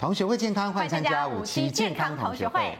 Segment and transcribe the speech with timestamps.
[0.00, 2.74] 同学会健康，欢迎参加五期健康同学会。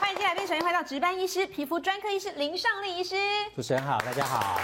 [0.00, 3.16] 欢迎进来宾，首先欢迎到值班医师、皮肤专科医师林尚丽医师。
[3.54, 4.58] 主持人好，大家好。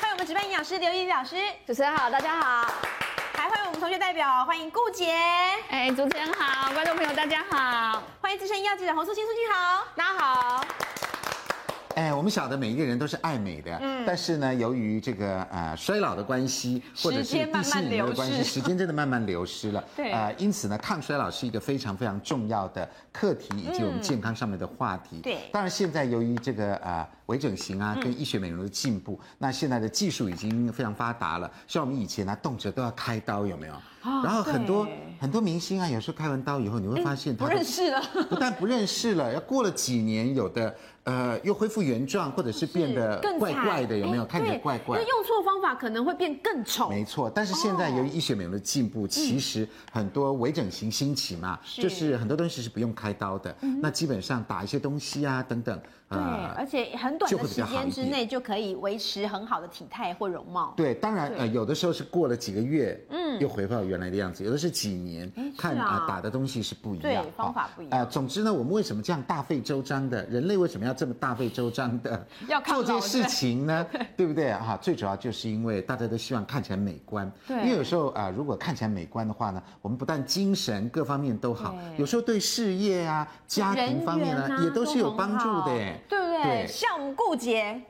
[0.00, 1.36] 欢迎我们值班营养师刘一丽老师。
[1.64, 2.74] 主持人好，大家好。
[3.36, 5.14] 还欢迎我们同学代表，欢迎顾杰。
[5.70, 8.02] 哎，主持人好，观众朋友大家好。
[8.20, 10.66] 欢迎资深医药记者洪素清，素卿好，大家好。
[11.94, 19.82] 哎，我们晓得每一个人都是爱美的，嗯，但是呢，由于这个呃衰老的关系，或者是地心引力的关系，时间真的慢慢流失了。
[19.96, 25.20] 对，呃，因此呢，抗衰老是一个非常非常重要的课题，以及我们健康上面的话题。
[25.22, 31.50] 对，当然现在由于这个呃微整形啊，跟医学美容的进步，那现在的技术已经非常发达了。
[31.66, 33.74] 像我们以前呢，动辄都要开刀，有没有？
[34.22, 34.86] 然后很多
[35.18, 40.74] 很多明星啊，有时候开完刀以后，你会发现他不认识了， 不但不认识了，要过了几年，有的。
[41.04, 44.24] 呃，又恢复原状，或者是变得怪怪的，有没有？
[44.24, 44.98] 看起来怪怪。
[44.98, 46.88] 那用错方法可能会变更丑。
[46.88, 53.54] 没错，但是现在由于医学美容的进步，其实很多微整形兴起嘛，就是很多东西是不用开刀的。
[53.82, 55.78] 那基本上打一些东西啊，等等。
[56.08, 56.18] 对，
[56.56, 60.72] 而且很短的时间之内就可以维持很好的体态或容貌。
[60.76, 68.00] 对，当然呃，有的时候是过了几个月，嗯，又回到原来的样子；有的是几年，看啊打的东西是不一样，对，方法不一样。
[68.00, 70.24] 啊，总之呢，我们为什么这样大费周章的？
[70.26, 70.94] 人类为什么要？
[70.94, 73.84] 这么大费周章的 要做这些事情呢，
[74.16, 74.78] 对不对哈？
[74.80, 77.30] 最主要就是因为大家都希望看起来美观。
[77.48, 86.66] 对，因为有时候啊，如果看起来美观的话呢，我们不但精神各方面都好，有时候对事业啊、家庭方面呢，也都是有帮助的，对不对？
[86.66, 87.80] 像我们顾姐。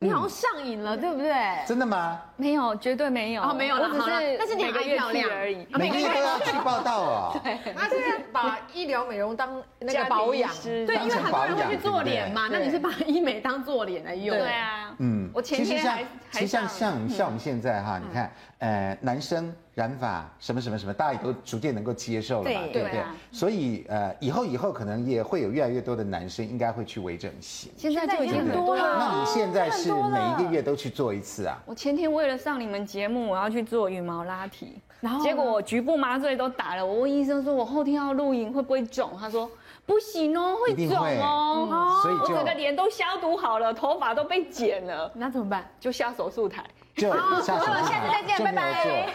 [0.00, 1.32] 你好像上瘾了，对不对？
[1.66, 2.20] 真的吗？
[2.36, 3.42] 没有，绝对没有。
[3.42, 5.66] 哦，没有了，只是但是你很漂亮而已。
[5.70, 7.32] 每个月都要去报道啊。
[7.42, 12.48] 对，那是把医疗美容当那个保养，对，因为很多人会去做脸嘛。
[12.50, 14.36] 那你是把医美当做脸来用？
[14.36, 14.94] 对啊。
[14.98, 19.54] 嗯，我前天还其实像像像我们现在哈，你看，呃，男生。
[19.74, 23.02] 染发什么什么什么，大家也都逐渐能够接受了嘛，对不对？
[23.32, 27.72] 所以呃，以后以后可能也会有越来越多的男生应该会去微整形。
[27.76, 28.96] 现在就已经多了。
[29.00, 31.60] 那你现在是每一个月都去做一次啊？
[31.66, 36.86] 我前天为了上你们节目，我要去做羽毛拉提，然后结果我局部麻醉都打了。
[36.86, 39.10] 我问医生说，我后天要录影会不会肿？
[39.18, 39.50] 他说
[39.86, 42.00] 不行哦，会肿哦。
[42.02, 45.68] 所以就我整个脸都消毒好了，头发都被剪了，那怎么办？
[45.78, 46.64] 就下手术台。
[46.96, 47.10] 就
[47.42, 49.08] 下次再见，拜拜。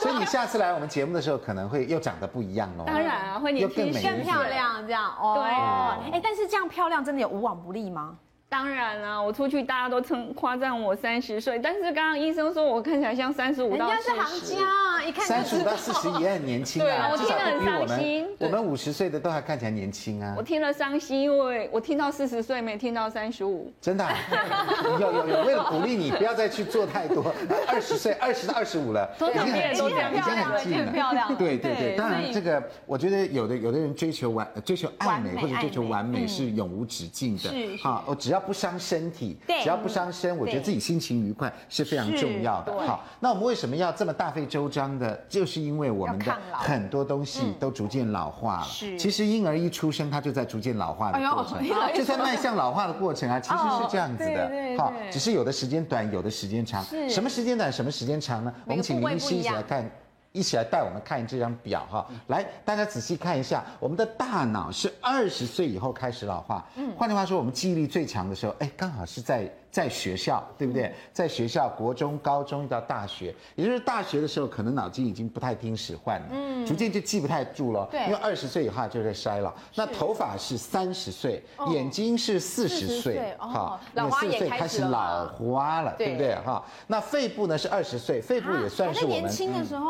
[0.00, 2.82] 所以你下次来我们节目的时候，可能会又长得不一样哦。
[2.84, 5.34] 当然啊，会年轻更漂亮这样哦。
[5.36, 8.16] 对，哎，但是这样漂亮真的有无往不利吗？
[8.52, 14.10] 当然了，我出去大家都称夸赞我三十岁，但是刚刚医生说我看起来像三十五到四十。
[14.10, 17.08] 人家是行家，一看三十五到四十也很年轻啊。
[17.10, 18.28] 我听了很伤心。
[18.38, 20.34] 我们五十岁的都还看起来年轻啊。
[20.36, 23.72] 我听了伤心，因为我听到四十岁，没听到三十五。
[23.80, 24.06] 真的？
[25.00, 27.34] 有有有，为了鼓励你，不要再去做太多。
[27.66, 30.92] 二十岁，二十到二十五了，已经很近了，已经很近了。
[30.92, 31.34] 漂亮。
[31.36, 37.48] 对对对，当然这个，我觉得有的有的人追求完追求爱美或者追求完美是永无止境的。
[37.48, 37.76] 是。
[37.82, 39.36] 好，我只要不伤身体。
[39.62, 42.72] 只要不伤身，我觉得自己心情愉快是非常重要的。
[42.86, 45.18] 好，那我们为什么要这么大费周章的？
[45.28, 48.64] 就是因为我们的很多东西都逐渐老化了。
[48.64, 51.62] 是，其实婴儿一出生，他就在逐渐老化的过程，
[51.94, 53.38] 就在迈向老化的过程啊。
[53.38, 54.50] 其实是这样子的。
[54.76, 56.84] 好，只是有的时间短，有的时间长。
[57.08, 58.52] 什么时间短，什么时间长呢？
[58.66, 59.88] 我们请林医师一起来看。
[60.32, 66.66] 一起来带我们看这张表哈，来，大家仔细看一下，我们的大脑是二十岁以后开始老化。
[66.76, 69.50] 嗯，换句话说，我们记忆力最强的时候，哎，刚好是在。
[69.72, 70.94] 在学校，对不对？
[71.14, 77.88] 在学校，国中、高中到大学，也就是大学的时候，可能脑筋已经不太听使唤了，嗯，逐渐就记不太住了。
[77.90, 79.50] 对，因为二十岁以后就在衰老。
[79.74, 86.34] 那头发是三十岁，眼睛是四十岁，好，因为四十岁开始老花了，对不对？
[86.44, 89.30] 哈，那肺部呢是二十岁，肺部也算是我们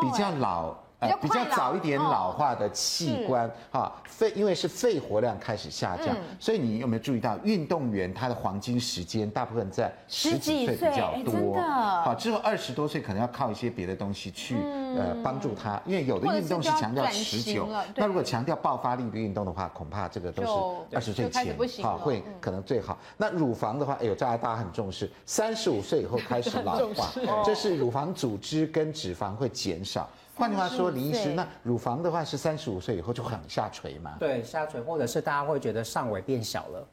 [0.01, 0.73] 比较老。
[1.21, 11.59] 比较早一点老化的器官，哈，肺因为是肺活量开始下降，所以你有没有注意到运动员他的黄金时间大部分在十几岁比较多，
[12.03, 14.55] 好，之后二十多岁可能要靠一些别的东西去
[14.95, 22.97] 呃帮助他，因为有的运动是强调持久，那如果强调爆发力的运动的话，恐怕这个都是二十岁前好会可能最好。
[23.17, 27.11] 那乳房的话，哎呦，大家大家很重视，三十五岁以后开始老化，
[27.43, 30.09] 这是乳房组织跟脂肪会减少。
[30.35, 34.15] 换句话说，李医师，那乳房的话是三十五岁以后就会往下垂嘛？
[34.19, 36.87] 对，下垂，或者是大家会觉得上围变小了。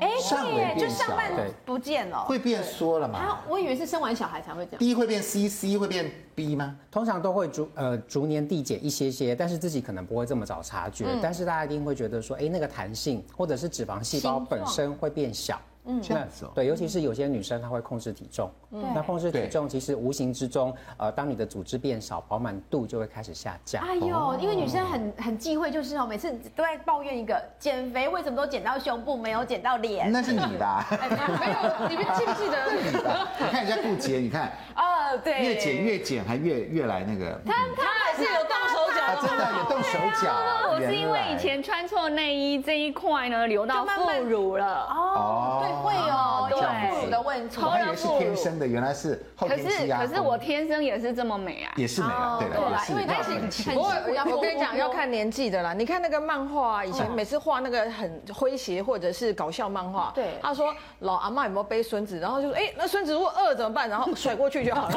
[0.00, 1.30] 哎，对，就上半
[1.64, 3.38] 不见了，会变缩了嘛？
[3.48, 4.78] 我以为是生完小孩才会这样。
[4.80, 6.76] B 会变 C，C 会变 B 吗？
[6.90, 11.06] 通常都会逐呃逐年递减一些些，但是自己可能不会这么早察觉。
[11.22, 15.60] 但是大家一定会觉得说，哎，那个弹性或者是脂肪细胞本身会变小。
[15.86, 16.52] 嗯，这样子哦。
[16.54, 23.82] 对，尤其是有些女生她会控制体重，嗯，那控制体重其实无形之中，呃，当你的组织变少，饱满度就会开始下降。
[23.84, 30.10] 哎呦，因为女生很很忌讳，就是哦，每次都在抱怨一个减肥为什么都减到胸部，没有减到脸。
[30.10, 32.56] 那是你的，没有，你们记不记得？
[33.38, 37.40] 你看人家顾杰，你看， 啊，对，越减越减，还越越来那个。
[37.46, 40.32] 他他还是有动手脚，真的有动手脚。
[40.72, 44.86] 我是因为以前穿错内衣这一块呢，流到副乳了。
[44.90, 47.60] 哦，对，会有对副乳的问题。
[47.62, 49.98] 我以为是天生的，原来是后天积压。
[49.98, 53.30] 可是可是我天生也是这么美啊，也是美啊，对了，因为但是
[53.70, 53.76] 很。
[53.76, 53.92] 我
[54.36, 55.72] 我跟你讲，要看年纪的啦。
[55.72, 63.88] 你看那个漫画，以前每次画那个很诙谐或者是搞笑漫画，对，他说老阿妈有没有背孙子，然后就说哎，那孙子如果饿怎么办？
[63.88, 64.94] 然后甩过去就好了。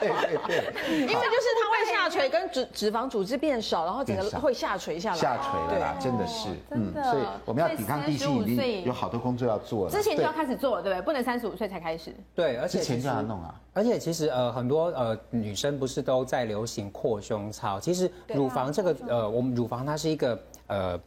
[0.00, 5.16] 对对对，因为就是它会下垂，跟脂脂肪组织变少，然后整个会下垂下来。
[5.16, 9.90] 下垂了啦，真的是，嗯，所以我们要抵抗地心引力，有好多工作要做了。
[9.90, 11.02] 之前就要开始做了，对不对？
[11.04, 12.14] 不能三十五岁才开始。
[12.34, 13.54] 对，而且之前就要弄啊。
[13.72, 17.78] 而且其实呃，很多呃女生不是都在流行扩胸操？
[17.78, 21.00] 其实乳房这个呃，我们乳房它是一个呃。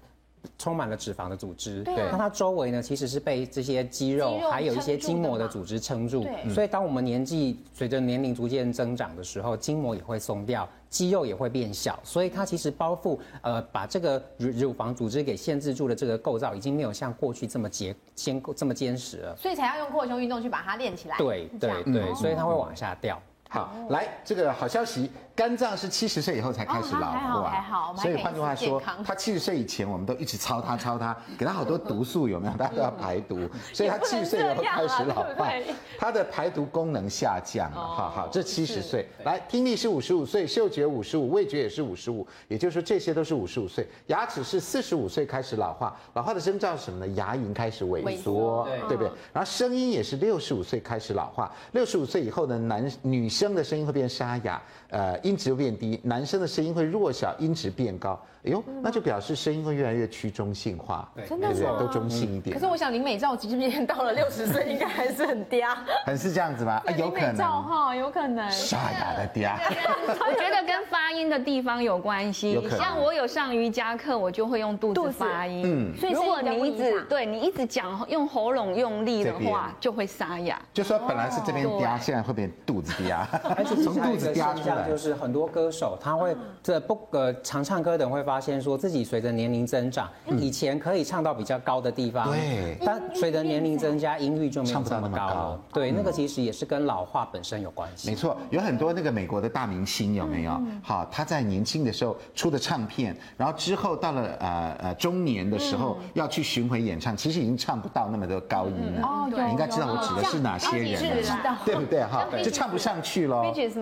[0.57, 6.53] 充满了脂肪的组织，对，那它周围呢，其实是被这些肌肉还有一些筋膜的组织撑住，对。
[6.53, 21.17] 所以当我们年纪随着年龄逐渐增长的时候，筋膜也会松掉，肌肉也会变小，所以它其实包覆呃把这个乳乳房组织给限制住的这个构造，已经没有像过去这么结坚这么坚实了，所以才要用扩胸运动去把它练起来。
[21.17, 23.21] 对对对，所以它会往下掉。
[23.53, 25.11] 好，来这个好消息。
[25.33, 32.53] 肝脏是七十岁以后才开始老化，还好所以换句话说，他七十岁以前我们都一直操他 操他，给他好多毒素有没有？
[32.53, 35.49] 大家都要排毒，所以他七十岁以后开始老化，
[35.97, 37.77] 他的排毒功能下降了。
[37.77, 43.87] 好好，这七十岁，来听力是五十五岁，嗅觉五十五，味觉也是五十五，也就是说这些都是五十五岁。
[44.07, 47.13] 牙齿是四十五岁开始老化，老化的征兆是什么呢？
[47.15, 49.11] 牙龈开始萎缩，对不对？
[49.33, 55.17] 然后声音也是六十五岁开始老化，六十五岁以后呢，男女生的声音会变沙哑，呃。
[55.21, 58.19] 音质变低，男生的声音会弱小，音质变高。
[58.43, 61.79] 哎呦，那就表示声音会越来越趋中性化，对不对？
[61.79, 62.55] 都中性一点。
[62.55, 65.75] 可是我想林美照即便到了六十岁， 应该还是很嗲。
[66.05, 66.81] 很是这样子吗？
[66.97, 67.35] 有可能。
[67.35, 68.49] 照哈，有可能。
[68.51, 69.55] 沙哑的嗲。
[70.27, 72.59] 我觉得跟发音的地方有关系。
[72.69, 75.63] 像我有上瑜伽课，我就会用肚子发音。
[75.65, 75.97] 嗯。
[75.97, 80.59] 所以如果你一直对你一直讲用喉咙用力的话，就会沙哑。
[80.73, 83.23] 就说本来是这边嗲，现在会变肚子嗲。
[83.55, 95.61] 而且从肚子嗲出来，就是很多歌手他会这不呃常唱歌的人会发现说自己随着年龄增长，以前可以唱到比较高的地方，对，但随着年龄增加，音域就没有这么高了。
[95.73, 98.09] 对，那个其实也是跟老化本身有关系。
[98.09, 100.61] 没错，有很多那个美国的大明星有没有？
[100.83, 109.01] 好，他在年轻的时候出的唱片，然后之后到了呃呃中年的时候要去巡回演唱，其实已经唱不到那么多高音了。
[109.07, 112.03] 哦，对，你应该知道我指的是哪些人了，对不对？
[112.03, 113.37] 哈，就唱不上去了，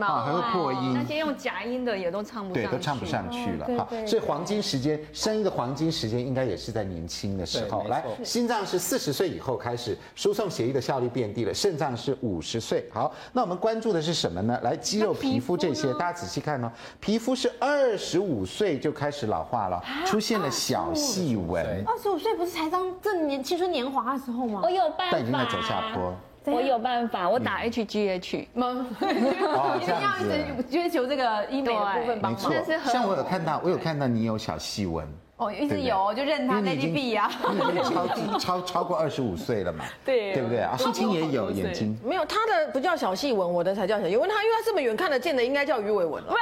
[0.08, 0.94] 啊，还会破音。
[0.96, 3.66] 那些用假音的也都唱不上，对，都唱不上去了。
[3.78, 4.80] 哈，所以黄金时。
[4.80, 7.84] 时间生一个黄金时间应该也是在年轻的时候。
[7.90, 12.88] 来，心脏是四十岁以后开始输送血液的效率变低了，肾脏是五十岁。
[12.94, 14.58] 好，那我们关注的是什么呢？
[14.64, 16.72] 来，肌肉、皮肤这些，大家仔细看哦。
[17.02, 21.84] 皮肤是二十五岁就开始老化了，出现了小细纹。
[21.86, 24.62] 二十五岁不是才刚正年青春年华的时候吗？
[24.64, 26.14] 我有办法，但已经在走下坡。
[26.46, 28.88] 我有办法，我打 HGH 吗？
[29.02, 32.30] 一定要一直追求这个医美的部分吧。
[32.30, 32.54] 没错，
[32.86, 35.08] 像我有看到，我有看到你有小细纹。
[35.40, 37.32] 哦，一直有，就认他 Lady B 啊。
[37.50, 39.86] 你已经超超超过二十五岁了嘛？
[40.04, 40.76] 对，对不对啊？
[40.78, 44.20] 素卿也有眼睛，没有他的不叫小细纹，我的才叫小细纹。
[44.20, 46.34] 因为他因为他这么远看得见的，应该叫鱼尾纹了。
[46.34, 46.36] 啊，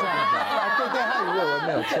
[0.00, 0.76] 这样子啊？
[0.78, 1.92] 对对，他鱼尾纹没有错，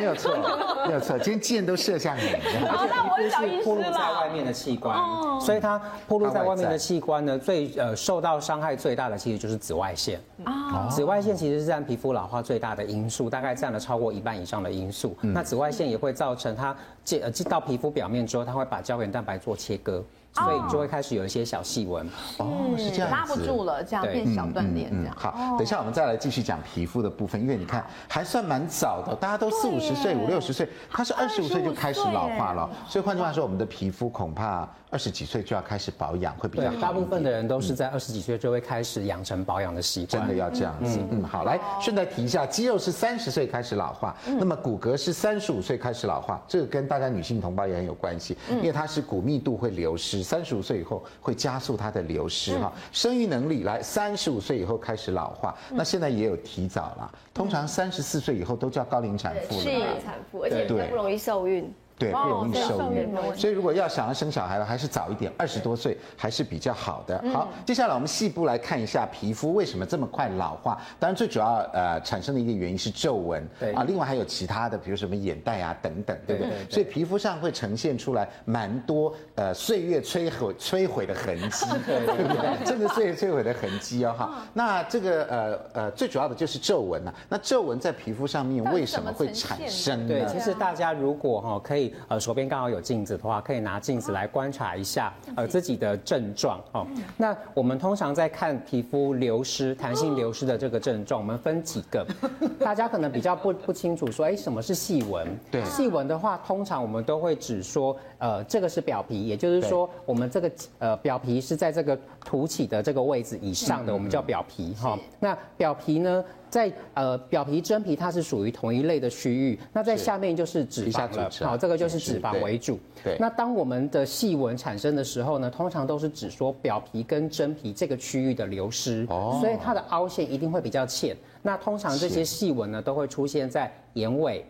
[0.00, 0.36] 没有错，
[0.88, 1.16] 没有错。
[1.20, 2.22] 今天箭都射向你。
[2.24, 4.98] 而且皮肤是暴露在外面的器官，
[5.40, 10.88] 所以它暴露在外面的器官呢，最呃受到伤害最大的其实就是紫外线啊。
[10.90, 15.16] 紫外线其实是占皮肤老化最大的因素，大概占了超过一半以上的因素。
[15.20, 15.91] 那紫外线。
[15.92, 22.04] 也会造成它进呃进到皮肤表面之后，它会把胶原蛋白做切割，所以就会开始有一些小细纹。
[22.38, 25.14] 哦，是这样，拉不住了，这样变小断裂这样。
[25.16, 34.68] 好，等一下我们再来继续讲皮肤的部分，因为你看还算蛮早的，大家都四五十岁、五六十岁，他是二十五岁就开始老化了，所以换句话说，我们的皮肤恐怕。
[34.92, 36.76] 二十几岁就要开始保养，会比较好。
[36.78, 40.20] 大部分的人都是在二十几岁就会开始养成保养的习惯。
[40.20, 41.00] 真的要这样子。
[41.10, 52.70] 嗯，好，来顺带提一下，肌肉是三十岁开始老化，那么骨骼是三十五岁开始老化，这个跟大家女性同胞也很有关系，因为它是骨密度会流失，三十五岁以后会加速它的流失哈。
[52.92, 59.62] 生育能力来，三十五岁以后开始老化，那现在也有提早了，通常三十四岁以后都叫高龄产妇了。
[59.62, 59.70] 是
[60.04, 61.72] 产妇，而且比较不容易受孕。
[62.02, 63.08] 对，不容易受孕。
[63.36, 67.22] 所以如果要想要生小孩了，还是早一点，二十多岁还是比较好的。
[67.32, 70.80] 好，接下来我们细部来看一下皮肤为什么这么快老化。
[70.98, 73.46] 当然，最主要呃产生的一个原因是皱纹。
[73.60, 76.52] 对啊，另外还有其他的，比如什么眼袋啊等等，对不对？
[76.68, 82.64] 所以皮肤上会呈现出来蛮多呃岁月摧毁摧毁的痕迹， 对不对？
[82.66, 84.42] 真的岁月摧毁的痕迹哦哈。
[84.52, 87.14] 那这个呃呃最主要的就是皱纹啊。
[87.28, 90.08] 那皱纹在皮肤上面为什么会产生呢？
[90.08, 91.91] 对，其实大家如果哈可以。
[92.08, 96.86] 呃，手边刚好有镜子的话，可以拿镜子来观察一下，呃，自己的症状哦。
[97.16, 102.06] 那我们通常在看皮肤流失、弹性流失的这个症状，我们分几个，
[102.58, 105.26] 大家可能比较不不清楚，说，哎，什么是细纹？
[105.50, 114.98] 对，细纹的话，通常我们都会只说，呃，这个是表皮，也就是说，我们这个呃表皮是在这个凸起的这个位置以上的，我们叫表皮哈。
[115.20, 116.24] 那表皮呢？
[116.52, 122.78] 在呃表皮真皮它是属于同一类的区域，那在下面就是脂肪了，好，这个就是脂肪为主。
[123.02, 131.16] 对，那当我们的细纹产生的时候呢，通常都是指说表皮跟真皮这个区域的流失，哦，所以它的凹陷一定会比较浅。
[131.40, 134.44] 那通常这些细纹呢，都会出现在眼尾。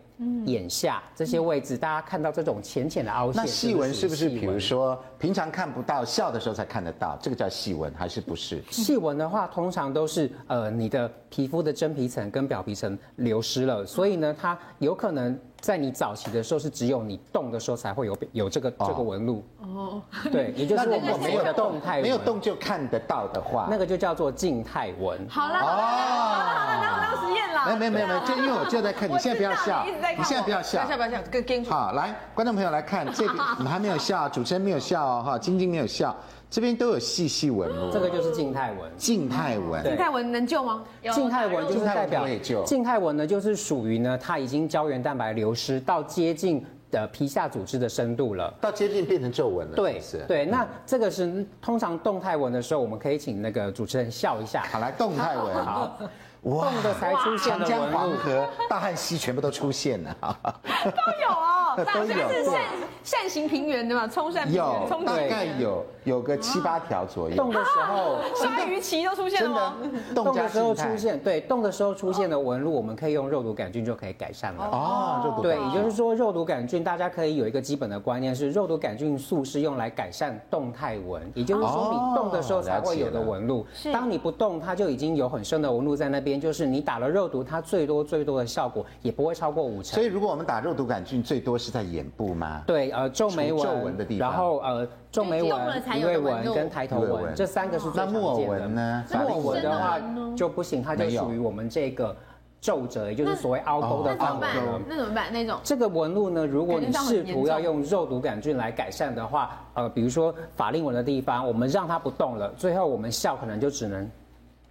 [0.45, 4.29] 眼下这些位置，大家看到这种浅浅的凹陷，那细纹是不是？
[4.29, 8.61] 比如说平常看不到，笑的时候才看得到，这个叫细纹还是不是？
[8.69, 15.39] 细纹的话，通常都是呃你的皮肤的真皮层跟表皮层流失了，所以呢，它有可能。
[15.63, 20.01] 在你早期的时候，是只有你动的时候才会有有这个这个纹路哦。
[20.29, 25.25] 对， 也就是我没有动态，没有动就看得到的话，那个就叫做静态纹。
[25.29, 27.65] 好了，好了，好了，当实验了。
[27.65, 31.63] 没有没有没有，就因为我就在看，你现在不要笑，你现在不要笑，不要笑不要笑，跟跟。
[31.63, 36.13] 好，来，观众朋友来看这个，你们还没有笑，主持人没有笑哦，哈，晶晶没有笑。
[36.53, 38.91] 这边都有细细纹路，这个就是静态纹。
[38.95, 40.83] 静态纹，静态纹能救吗？
[41.11, 42.27] 静态纹就是代表
[42.63, 49.75] 静态纹呢，就是属于呢，它已经胶原蛋白流失到接近的皮下组织的深度了，到接近变成皱纹了。
[49.75, 50.45] 对，是对。
[50.45, 54.61] 那这个是通常动态纹的时候，我们可以请那个主持人笑一下。
[54.71, 55.55] 好，来动态纹。
[55.65, 55.97] 好。
[56.43, 60.15] 哇，动的才出现的纹路，长江黄河、大汉溪全部都出现了，
[60.83, 60.89] 都
[61.21, 62.61] 有哦， 都有，是扇
[63.03, 67.35] 扇形平原的嘛，冲扇平原，有，大概有有个七八条左右。
[67.35, 69.73] 动的时候，鲨鱼鳍都出现了，
[70.13, 74.65] 动的时候出现，对，动的时候出现的纹路，我们可以用肉毒杆菌就可以改善了。
[74.65, 86.32] 哦，肉毒对，也就是说肉毒杆菌，大家可以有一个基本的观念是，肉毒杆菌素是用来改善动态纹，也就是说你动的时候才会有的纹路，当你不动，它就已经有很深的纹路在那边。
[86.39, 89.93] 就是你打了肉毒，它最多最多的效果也不会超过五成。
[89.95, 92.61] 所以如果我们打肉毒杆菌，最多是在眼部吗？
[92.67, 98.19] 对，呃，皱眉纹、皱纹的地方，然后呃，皱眉纹、鱼尾纹跟抬头纹，这三个是最常见的。
[98.19, 99.05] 那木偶纹呢？
[99.11, 99.99] 木偶纹的话
[100.35, 102.15] 就不行，它就属于我们这个
[102.61, 104.47] 皱褶，也就是所谓凹沟的范围。
[104.87, 105.31] 那怎么办？
[105.31, 106.45] 那种这个纹路呢？
[106.45, 114.09] 如果你试图要用肉毒杆菌来改善的话，呃，比如说法令纹的地方，我们让它不动了，最后我们笑可能就只能。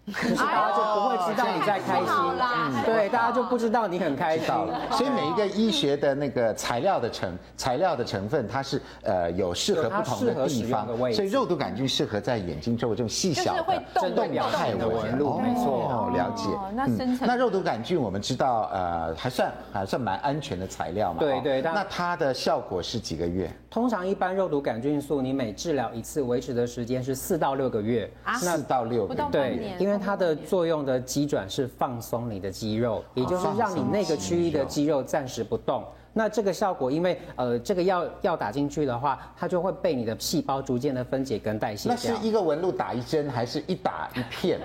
[0.07, 4.47] 可是大家就不会知道你在开心，对，大家就不知道你很开心。
[4.91, 14.13] 所以每一个医学的那个材料的成材料的成分，它是呃有适合不同的地方，所以肉毒杆菌适合在眼睛周围这种细小的动
[14.51, 16.49] 态纹路，没错，了解。
[16.75, 21.63] 那生成那肉毒杆菌我们知道呃还算还算蛮安全的材料嘛，对对。
[21.63, 23.49] 那它的效果是几个月？
[23.71, 29.92] 通常一般肉毒杆菌素你每治疗一次维持的时间是四到六个月，啊四到六个月，对，因为。
[29.93, 35.85] 因为它的作用的机转是放松你的肌肉，也就是让你那个区域的肌肉暂时不动。
[36.15, 41.95] 那这个效果，因为呃，这个药药打进去的话，它就会被你的细胞逐渐的分解跟代谢掉。
[41.95, 44.59] 那是一个纹路打一针，还是一打一片？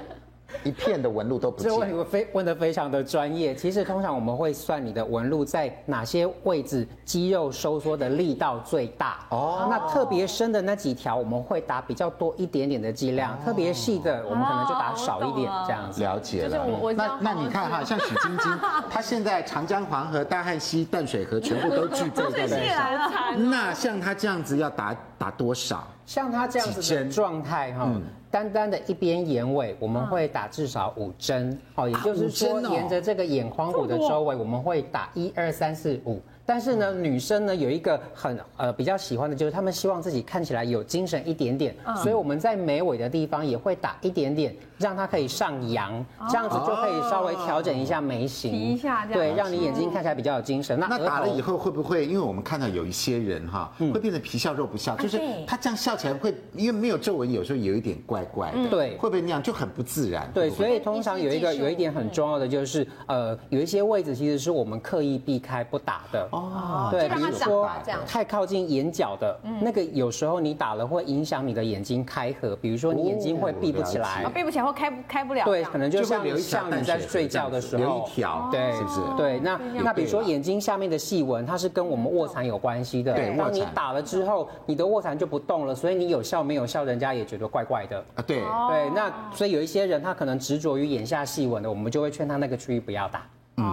[0.63, 1.69] 一片的纹路都不见。
[1.69, 3.55] 这问非问的非常的专业。
[3.55, 9.19] 其实通常我们会算你的纹路在哪些位置，肌肉收缩的力道最大。
[9.29, 9.67] 哦。
[9.69, 16.01] 那特别深的那几条，我们会打比较多一点点的剂量；特别细的，我们可能就打少一点这样子。
[16.01, 16.65] 了解了。
[16.95, 18.59] 那那你看哈，像许晶晶，
[18.89, 23.49] 她现在长江、黄河、大汉溪、淡水河全部都具备在身上。
[23.49, 25.87] 那像她这样子要打打多少？
[26.07, 27.91] 像她这样子的状态哈。
[28.29, 36.21] 单单的一边眼尾，我们会打至少五针，好，也就是说，沿着这个眼眶骨的周围，我们会打一二三四五。
[36.45, 41.73] 但是呢，女生呢有一个很呃比较喜欢的就是，她们希望自己看起来有精神一点点，
[42.03, 50.79] 所以我们在眉尾的地方也会打一点点，让它可以上扬，这样子就可以稍微调整一下眉形，提一下，对，让你眼睛看起来比较有精神。
[50.79, 52.05] 那那打了以后会不会？
[52.05, 60.29] 因为我们看到有一些人哈，会变得皮笑肉不笑，就是他这样笑起来会，因为没有皱纹，有时候有一点怪怪的，对，会不会那样就很不自然？
[60.33, 66.27] 对，所以通常有一个有一点很重要的就是，呃，有一些位置其实是我们刻意避开不打的。
[66.31, 67.69] 哦，对，比如说
[68.05, 75.45] 太靠近眼角的那个，有时候你打了会影响你的眼睛开合，比如说你眼睛会闭不起来，闭不起来或开开不了。
[75.45, 78.99] 对，可能就像像你在睡觉的时候留一条，对，是不是？
[79.15, 83.13] 对，那那比如说眼睛下面的细纹，它是跟我们卧蚕有关系的。
[83.13, 88.21] 对，当你打了之后，你的卧蚕就不动了，所以你有效没有效，人家也觉得怪怪的啊。
[88.27, 93.25] 对对，那所以有一些人他可能执着于眼下细纹的，我们就会劝他那个区域不要打。
[93.57, 93.63] 嗯，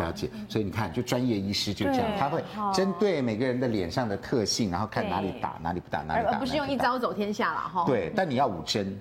[0.00, 0.28] 了解。
[0.48, 2.42] 所以你看，就专业医师就这样，他会
[2.74, 7.84] 针对每个人的脸上的特性，然后看哪里打，哪里不打，哪里打，而不是用一招走天下了哈。
[7.86, 8.96] 对，但你要五针。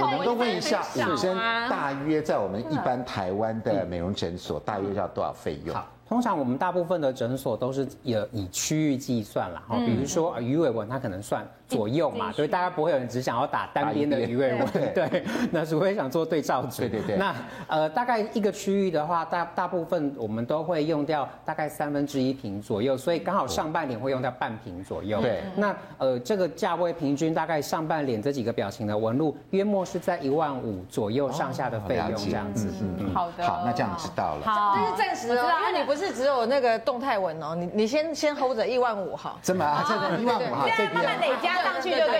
[0.00, 1.36] 我们都问一下，五针
[1.68, 5.76] 大约在我们一般台湾的美容诊所，大约要多少费用？
[6.08, 17.16] 通常我们大部分的诊所都是以以区域计算啦，哈，比如说鱼尾纹，它可能算左右嘛，所以大家不会有人只想要打单边的鱼尾纹，对， 那除非想做对照组，对对对。
[17.16, 17.34] 那
[17.66, 25.20] 呃，大概一个区域的话，大大部分我们都会用掉大概三分之一瓶左右，所以刚好上半脸会用掉半瓶左右。
[25.20, 25.42] 对。
[25.56, 32.68] 那呃，这个价位平均大概上半脸这几个表情的纹路，约莫是在一万五左右上下的费用这样子。
[33.14, 33.44] 好的。
[33.46, 34.42] 好，那这样知道了。
[34.44, 39.36] 好，这是暂时哦，因为你不是只有那个动态纹哦，你你先先 hold 着一万五哈。
[39.42, 39.84] 真的啊？
[39.88, 40.86] 这个一万五哈，这。
[40.96, 41.55] 慢慢累加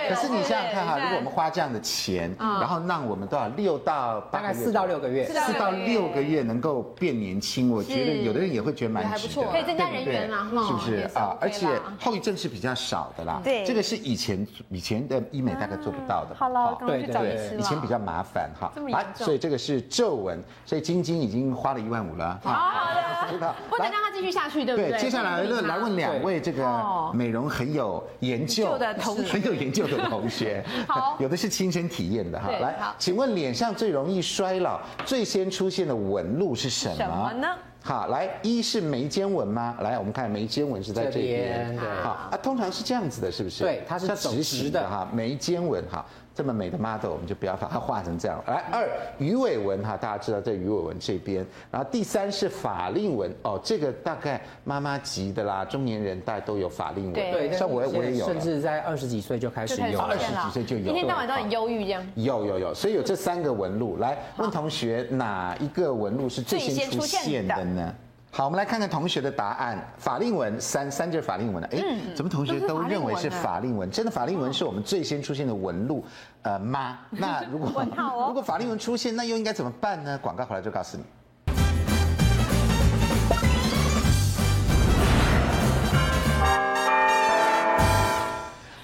[0.09, 11.35] 可是你想想看哈，如果我们花这样的钱，然后让我们多少六到大概四到六个月，四到六个月能够变年轻，我觉得有的人也会觉得蛮值得，可以增加人缘嘛，是不是啊？
[11.41, 11.67] 而且
[11.99, 13.41] 后遗症是比较少的啦。
[13.43, 16.35] 对，这个是以前以前的医美大概做不到的。
[16.35, 18.71] 好了，对对对，以前比较麻烦哈。
[18.89, 22.39] 来，所以这个是皱纹，所以晶晶已经花了一万五了。
[22.43, 24.97] 好的，不能让他继续下去，对不对？
[24.97, 30.63] 接下来来问两位这个美容很有研究的同， 很有研究的同学。
[30.87, 32.49] 好， 有的是亲身体验的哈。
[32.49, 36.95] 来，请问脸上最容易衰老、最先出现的纹路是什么？
[36.97, 37.47] 什么呢？
[37.83, 39.75] 好，来，一是眉间纹吗？
[39.81, 41.77] 来，我们看眉间纹是在这边。
[42.03, 43.63] 好啊，通常是这样子的，是不是？
[43.63, 46.05] 对，它是直直的哈，眉间纹哈。
[46.37, 48.39] 这么美的 model，我们就不要把它画成这样。
[48.45, 51.43] 来，二鱼尾纹哈，大家知道这鱼尾纹这边。
[51.71, 57.13] 然后第三是法令纹哦，这个大概妈妈级的啦，中年人大家都有法令纹。
[57.13, 62.07] 对，像我我也有，甚至在二十几岁就开始有，二十几岁就有，一天到晚都很忧郁这样。
[62.13, 63.97] 有有有，所以有这三个纹路。
[63.97, 67.95] 来问同学，哪一个纹路是最先出现的呢？
[68.37, 69.83] 好，我们来看看同学的答案。
[69.97, 71.79] 法令纹三三就是法令纹了，哎，
[72.15, 73.89] 怎么同学都认为是法令纹？
[73.89, 76.05] 真的法令纹是我们最先出现的纹路，
[76.43, 76.99] 呃吗？
[77.09, 77.83] 那如果
[78.27, 80.19] 如果法令纹出现，那又应该怎么办呢？
[80.19, 81.03] 广告回来就告诉你。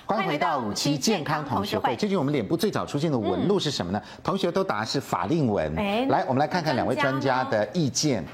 [0.08, 1.96] 欢迎回到五期健康同学会。
[1.96, 4.02] 最近我们脸部最早出现的纹路是什么呢？
[4.24, 5.76] 同学都答是法令纹。
[6.08, 8.26] 来，我们来看看两位专家的意见。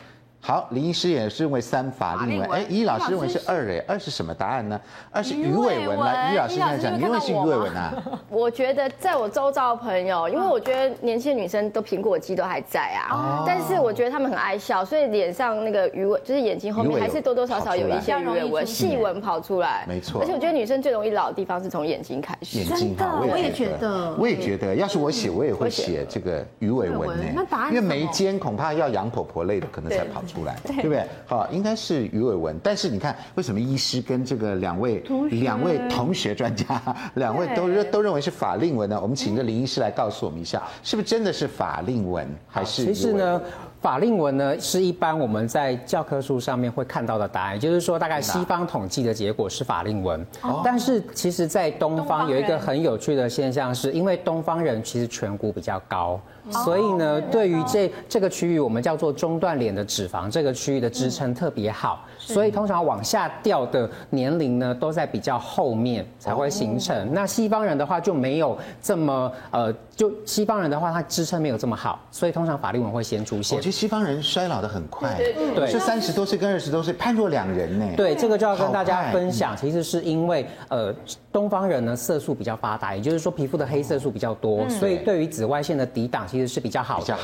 [0.42, 4.80] 好，林医师也是认为三法令纹，哎，伊老师认为是二，哎，二是什么答案呢？
[5.12, 6.00] 二是鱼尾纹。
[6.00, 7.94] 来，伊老师现在讲，你认为是鱼尾纹啊？
[8.30, 19.86] 我觉得在我周遭的朋友，因为我觉得年轻的女生都苹果肌都还在啊，但是我觉得她们很爱笑，所以脸上那个鱼尾就是眼睛后面还是多多少少有一些鱼尾纹、细纹跑出来。
[19.88, 20.22] 没错。
[20.22, 22.60] 而且我觉得女生最容易老的地方是从眼睛开始。
[22.60, 27.24] 眼睛，我也觉得，我也觉得，要是我写，我也会写这个鱼尾纹呢。
[27.36, 27.74] 那答案？
[27.74, 31.04] 因为眉间恐怕要杨婆婆类的可能才跑出来，对不对？
[31.26, 36.82] 好，应该是鱼尾纹，但是你看，为什么医师跟这个两位两位同学专家，
[37.16, 39.00] 两位都认都认为是法令纹呢？
[39.02, 42.86] 我们请个林医师来告诉我们一下，是不是真的是法令纹，还是？
[42.86, 43.42] 其实呢，
[43.82, 50.26] 法令纹呢是一般我们在教科书上面会看到的答案，就是说大概西方统计的结果是法令纹，
[50.64, 56.20] 但是其实，在东方有一个很有趣的现象，是因为东方人其实颧骨比较高。
[56.50, 62.04] 所以呢，对于这这个区域，我们叫做中段脸的脂肪，这个区域的支撑特别好。
[62.34, 67.14] 所以通常往下掉的年龄呢，都在比较后面才会形成。
[67.14, 73.58] 那西方人的话就没有这么呃，就西方人的话，他支撑没有这么好，所以通常法令纹会先出现。
[73.58, 75.18] 我觉得西方人衰老的很快，
[75.56, 77.86] 对，是三十多岁跟二十多岁判若两人呢。
[77.98, 80.94] 对，这个就要跟大家分享，其实是因为呃，
[81.32, 87.18] 东方人呢色素比较发达，也就是说皮肤的黑色素比较多，所以对于紫外线的抵挡其实是比较好的。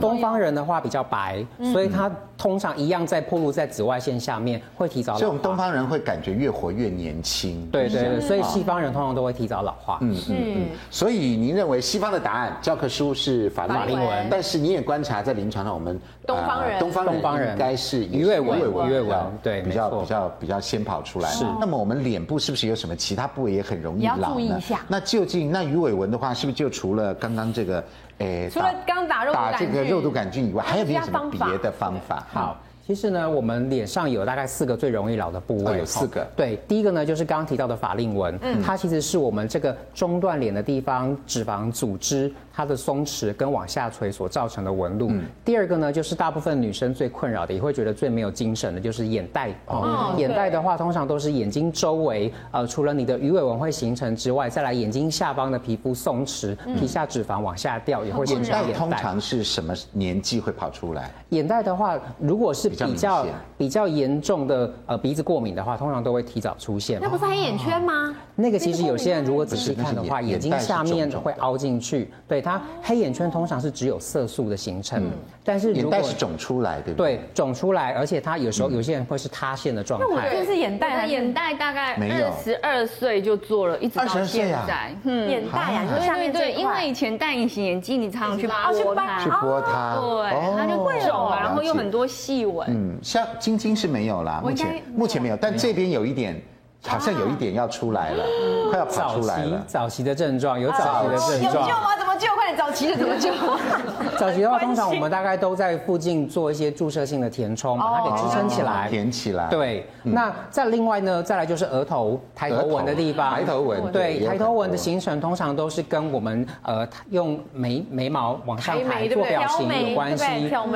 [0.00, 5.18] 东方人的话比较白，所以他通常一样在暴露在紫外线下面会提早老化。
[5.18, 7.68] 所以我们东方人会感觉越活越年轻。
[7.72, 9.98] 对对对，所以西方人通常都会提早老化。
[10.00, 10.66] 嗯嗯嗯。
[10.90, 21.28] 所以您认为西方的答案教科书是法令纹，但是你也观察在临床上，我们东方人东方人应该是鱼尾纹，鱼尾纹对比较比较比较先跑出来。
[21.30, 21.44] 是。
[21.58, 24.60] 那么我们脸部是不是有什么其他部位也很容易老呢？
[24.86, 27.82] 那究竟那鱼尾纹的话，是不是就除了刚刚这个？
[28.18, 32.26] 诶，除了刚打肉打这个肉毒杆菌以外，还有没有什么别的方法？
[32.32, 32.56] 好，
[32.88, 36.26] 其实呢，我们脸上有大概四个最容易老的部位，哦、有四个。
[36.34, 45.06] 对，第一个呢就是刚刚提到的法令纹，嗯，它其实是我们这个中段脸的地方脂肪组织它的松弛跟往下垂所造成的纹路。
[45.12, 49.54] 嗯、第二个呢就是大部分女生最困扰的，也会觉得最没有精神的，就是眼袋。
[49.66, 58.76] 哦，眼袋的话，通常都是眼睛周围，呃，除了你的鱼尾纹会形成之外，再来眼睛下方的皮肤松弛，皮下脂肪往下掉，也会形成眼袋。
[58.76, 61.12] 通常是什么年纪会跑出来？
[61.28, 63.24] 眼袋的话，如果是比较
[63.56, 66.98] 比较严重的呃鼻子过敏的话，通常都会提早出现。
[67.00, 68.16] 那不是黑眼圈吗？
[68.34, 72.10] 那个其实有些人如果仔细看的话，眼睛下面会凹进去。
[72.26, 75.02] 对，它黑眼圈通常是只有色素的形成，
[75.44, 77.16] 但是眼袋是肿出来，对不对？
[77.16, 80.06] 对，肿出来，而且它有时候有些人会是塌陷的状态。
[80.08, 84.94] 那我觉得是眼袋，眼袋大概二十二岁就做了，一直到现在。
[85.02, 92.66] 嗯，眼袋啊，就下面对，因为以前戴隐形眼镜，你常常去拨它，去拨它，对，它就会肿了，然后有很多细纹。
[92.70, 96.40] 嗯，像晶晶是没有啦，目前目前没有，但这边有一点。
[96.86, 98.24] 好像有一点要出来了，
[98.70, 99.62] 快要跑出来了。
[99.66, 101.54] 早期的症状有早期的症状。
[101.54, 101.96] 有救吗？
[101.98, 102.26] 怎么救？
[102.34, 103.32] 快点，早期的怎么救？
[104.18, 109.46] 早期的话，通常我们大概都在附近做一些注射性的填充，把它给支撑起来，填起来。
[109.48, 109.86] 对。
[110.02, 113.34] 那再另外呢，再来就是额头抬头纹的地方。
[113.34, 113.92] 抬头纹。
[113.92, 120.24] 对，抬头纹的形成通常都是跟我们呃用眉眉毛往上抬做表情有关系。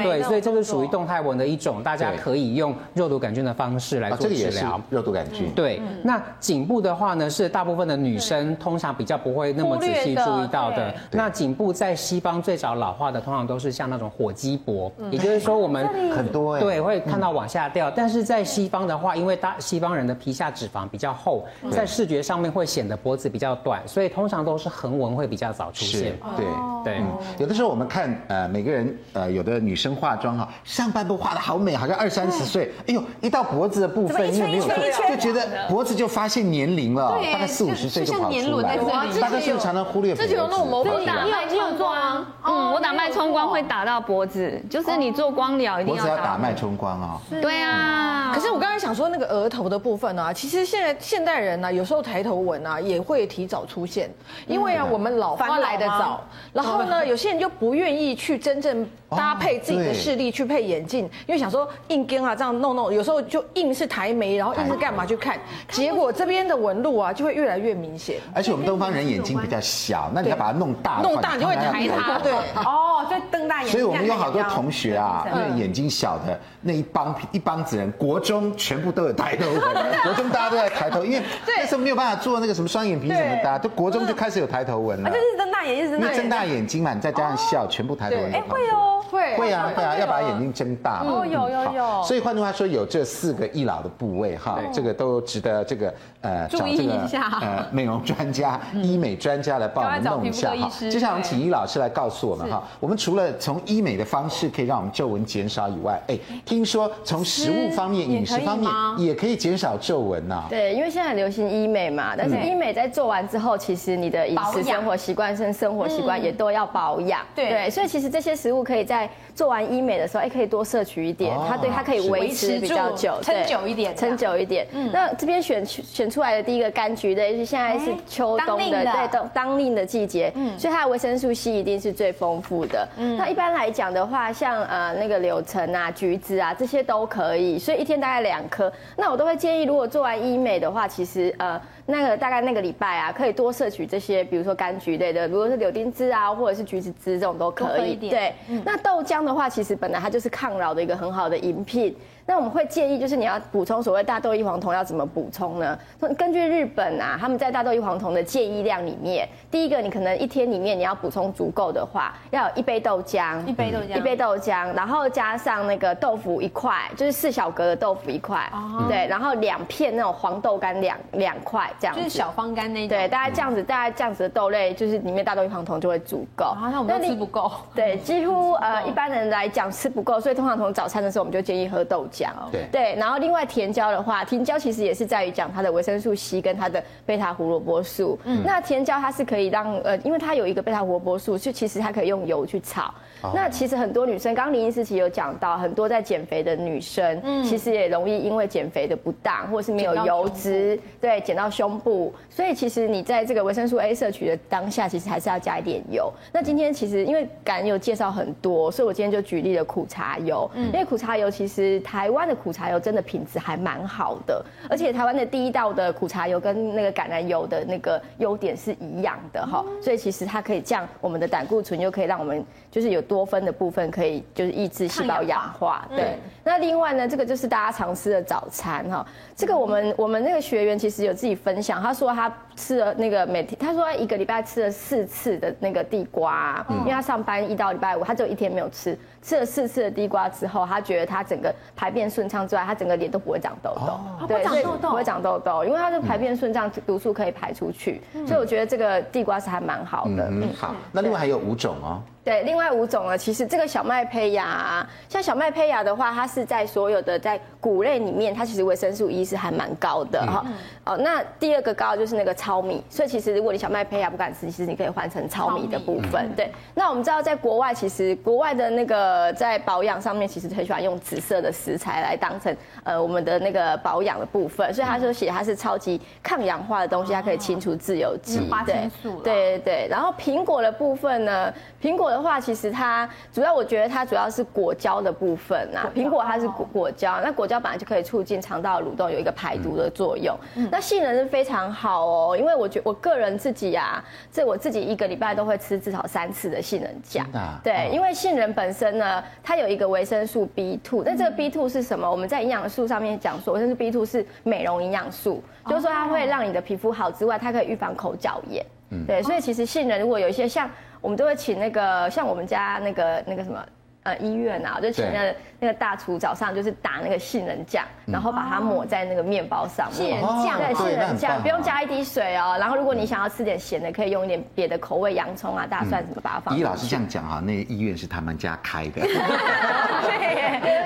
[0.02, 4.80] 对，所以这是属于动态纹的一种，大家可以用肉毒杆菌的方式来做治疗。
[4.90, 5.50] 肉毒杆菌。
[5.54, 5.80] 对。
[6.04, 10.94] 那颈部的话呢，是大部分的女生通常比较不会那么仔细注意到的。
[11.10, 17.90] 那颈部在西方最早老化的，通常都是像那种火鸡脖，也就是说我们很多对会看到往下掉。
[17.90, 26.18] 但是在西方的话，因为大西方人的皮下脂肪比较厚，在视觉上面会显得脖子比较短，所以通常都是横纹会比较早出现。
[26.36, 26.46] 对
[26.82, 27.02] 对，
[27.38, 34.64] 有的时候我们看呃每个人呃有的女生化妆哈，上半部画的好美，好像二三十岁，哎呦一到脖子的部分，你有没有
[35.08, 36.32] 就觉得脖子就发。
[36.32, 38.82] 现年龄了，大概四五十岁就跑出来了。
[39.20, 40.14] 大概是不是常常忽略？
[40.14, 40.88] 这就有那种模糊
[41.22, 47.20] 打脉冲光，嗯，我打脉冲光会打到脖子，就是你做光疗一定要打脉冲光啊。
[47.40, 54.10] 对啊，可是我刚才想说那个额头的部分呢，其实现在现代人呢，有时候抬头纹啊也会提早出现，
[54.46, 56.20] 因为啊我们老花来得早，
[56.52, 58.84] 然后呢 有些人就不愿意去真正
[59.16, 66.12] 搭配自己的视力去配眼镜，因为想说硬跟啊这样弄弄，有时候就硬是抬眉，然后硬是干嘛去看，结果。
[66.12, 68.16] 这边的纹路啊，就会越来越明显。
[68.34, 72.18] 而且我们东方人眼睛比较小，那你要把它弄大，弄大你就会抬它。
[72.18, 73.72] 对，哦，再瞪大眼睛。
[73.72, 79.60] 所以我们有好多同学啊，因为眼睛小的那一帮一帮子人，国中全部都有抬头纹。
[80.04, 85.10] 国中大家都在抬头，因为那时候没有办法做那个什么双眼皮什么的，就国中就开始有抬头纹了。
[85.10, 88.32] 就是睁大眼睛，因为睁大眼睛嘛，你再加上笑，全部抬头纹。
[88.32, 91.02] 哎，会哦，会会啊会啊，要把眼睛睁大。
[91.04, 92.02] 哦，有有有。
[92.02, 96.92] 所以换句话说，有这四个易老的部位哈，这个都值得这个呃找这个
[97.40, 100.70] 呃，美容专家、医美专家来帮我们弄一下哈。
[100.78, 102.62] 接下来我们请医老师来告诉我们哈。
[102.80, 110.44] 我们除了从医美的方式可以让我们皱纹减少以外，哎，听说从食物方面、饮食方面也可以减少皱纹呐。
[110.48, 117.20] 对，因为现在流行医美嘛，但是医美在做完之后，其实你的饮食生活习惯、生生活习惯也都要保养。
[117.34, 124.66] 对，所以其实这些食物可以在做完医美的时候，哎，可以多摄取一点，它对它可以维持比较久，撑久一点，撑久一点。
[124.92, 126.72] 那这边选选出来的第一个。
[126.72, 132.88] 柑橘的，是现在是秋冬的，对，当当令的季节，嗯，所以它的维生素 C 一定是最丰富的。
[132.96, 138.72] 嗯，那一般来讲的话，像呃那个柳橙啊、橘子啊这些都可以，所以一天大概两颗。
[138.96, 141.60] 那我都会建议，如果做完医美的话，其实呃。
[141.86, 147.96] 那个大概那个礼拜啊，可以多摄取这些，比如说柑橘类的，如果是柳丁汁啊，或者是橘子汁这种都可以。
[147.96, 148.32] 对，
[148.64, 151.96] 那豆浆的话，其实本来它就是抗老的一个很好的饮品。
[152.24, 155.78] 那我们会建议，就是你要补充所谓大豆异黄酮，要怎么补充呢？
[156.16, 168.50] 根据日本啊，他们在大豆异黄酮的建议量里面，第一个你可能一天里面你要补充足够的话，要有一杯豆浆，一杯豆浆，一杯豆浆，然后加上那个豆腐一块，就是四小格的豆腐一块，
[168.88, 171.68] 对，然后两片那种黄豆干两两块。
[171.78, 176.44] 这样就是小方干那种，对，大概这样子，大概这样子的豆类，就是里面大豆异黄酮就会足够。
[176.44, 177.50] 啊，那我们都吃不够。
[177.74, 182.28] 对， 几乎呃一般人来讲吃不够，所以通常从早餐的时候我们就建议喝豆浆。
[182.52, 188.18] 对对，然后另外甜椒的话，甜椒其实也是在于讲它的维生素 C 跟它的贝塔胡萝卜素。
[188.24, 192.92] 嗯，那甜椒它是可以让呃，因为它有一个贝塔胡萝卜素，就其实它可以用油去炒。
[193.32, 202.12] 那其实很多女生，刚刚林医师其实有讲到，很多在减肥的女生，嗯，其实也容易因为减肥的不当，或者是没有油脂，对，减到胸部。
[202.28, 206.12] 所以其实你在这个维生素 A 摄取的当下，其实还是要加一点油。
[206.32, 225.86] 那今天其实因为感恩有介绍很多，所以我今天就举例了苦茶油，嗯，因为苦茶油其实它台湾的苦茶油真的品质还蛮好的，而且台湾的第一道的苦茶油跟那个橄榄油的那个优点是一样的哈，所以其实它可以降我们的胆固醇，又可以让我们就是有多酚的部分可以就是抑制细胞氧化。
[225.90, 238.98] 对，那另外呢，这个就是大家常吃的早餐哈，这个我们我们那个学员其实有自己分享，他说他吃了那个每天，他说一个礼拜吃了四次的那个地瓜，因为他上班一到礼拜五，他只有一天没有吃。
[239.22, 250.28] 吃了四次的地瓜之后，他觉得他整个排便顺畅之外，他整个脸都不会长痘痘，对，不长痘痘，不会长痘痘，因为他的排便顺畅，毒素可以排出去，所以我觉得这个地瓜是还蛮好的。
[250.28, 252.02] 嗯，好，那另外还有五种哦。
[252.24, 260.44] 对，另外五种呢，其实这个小麦胚芽，像小麦胚芽的话，它是在所有的在谷类里面，它其实维生素 E 是还蛮高的哈。
[260.84, 266.30] 哦，那第二个高就是那个糙米，所以其实如果你小麦胚芽不敢吃，其实你可以换成糙米的部分。
[266.36, 278.38] 对，那我们知道在国外，其实国外的那个在保养上面，其实很喜欢用紫色的食材来当成呃我们的那个保养的部分，所以他说写它是超级抗氧化的东西，它可以清除自由基。
[278.64, 278.90] 对，
[279.24, 279.88] 对对对。
[279.90, 282.12] 然后苹果的部分呢，苹果。
[282.12, 285.90] 的话，其实它主要，我觉得它主要是果胶的部分啊。
[285.94, 290.36] 苹果它是果果胶，那果胶本来就可以促进肠道蠕动，有一个排毒的作用。
[290.56, 297.26] 嗯那杏仁是非常好哦，因为我觉我个人自己啊，这我自己一个礼拜都会吃至少三次的杏仁酱。
[297.62, 302.10] 对，因为杏仁本身呢，它有一个维生素 B two，那这个 B two 是什么？
[302.10, 308.64] 我们在营养素上面讲说，维生素 B two 是美容营养素，就是说它会让你的皮肤好之外，它可以预防口角炎。
[309.06, 310.68] 对，所以其实杏仁如果有一些像。
[311.02, 313.62] 我们都会请那个像我们家那个那个什么
[314.04, 320.20] 呃医院啊，就请那个那个大厨早上就是打那个杏仁酱，然后把它抹在那个面包上面。
[320.20, 322.56] 杏仁酱，对，杏仁酱不用加一滴水哦。
[322.58, 326.56] 然后如果你想要吃点咸的，可以用一点别的口味，洋葱啊、大蒜什么把它放。
[326.56, 329.06] 伊老师这样讲哈，那个医院是他们家开的。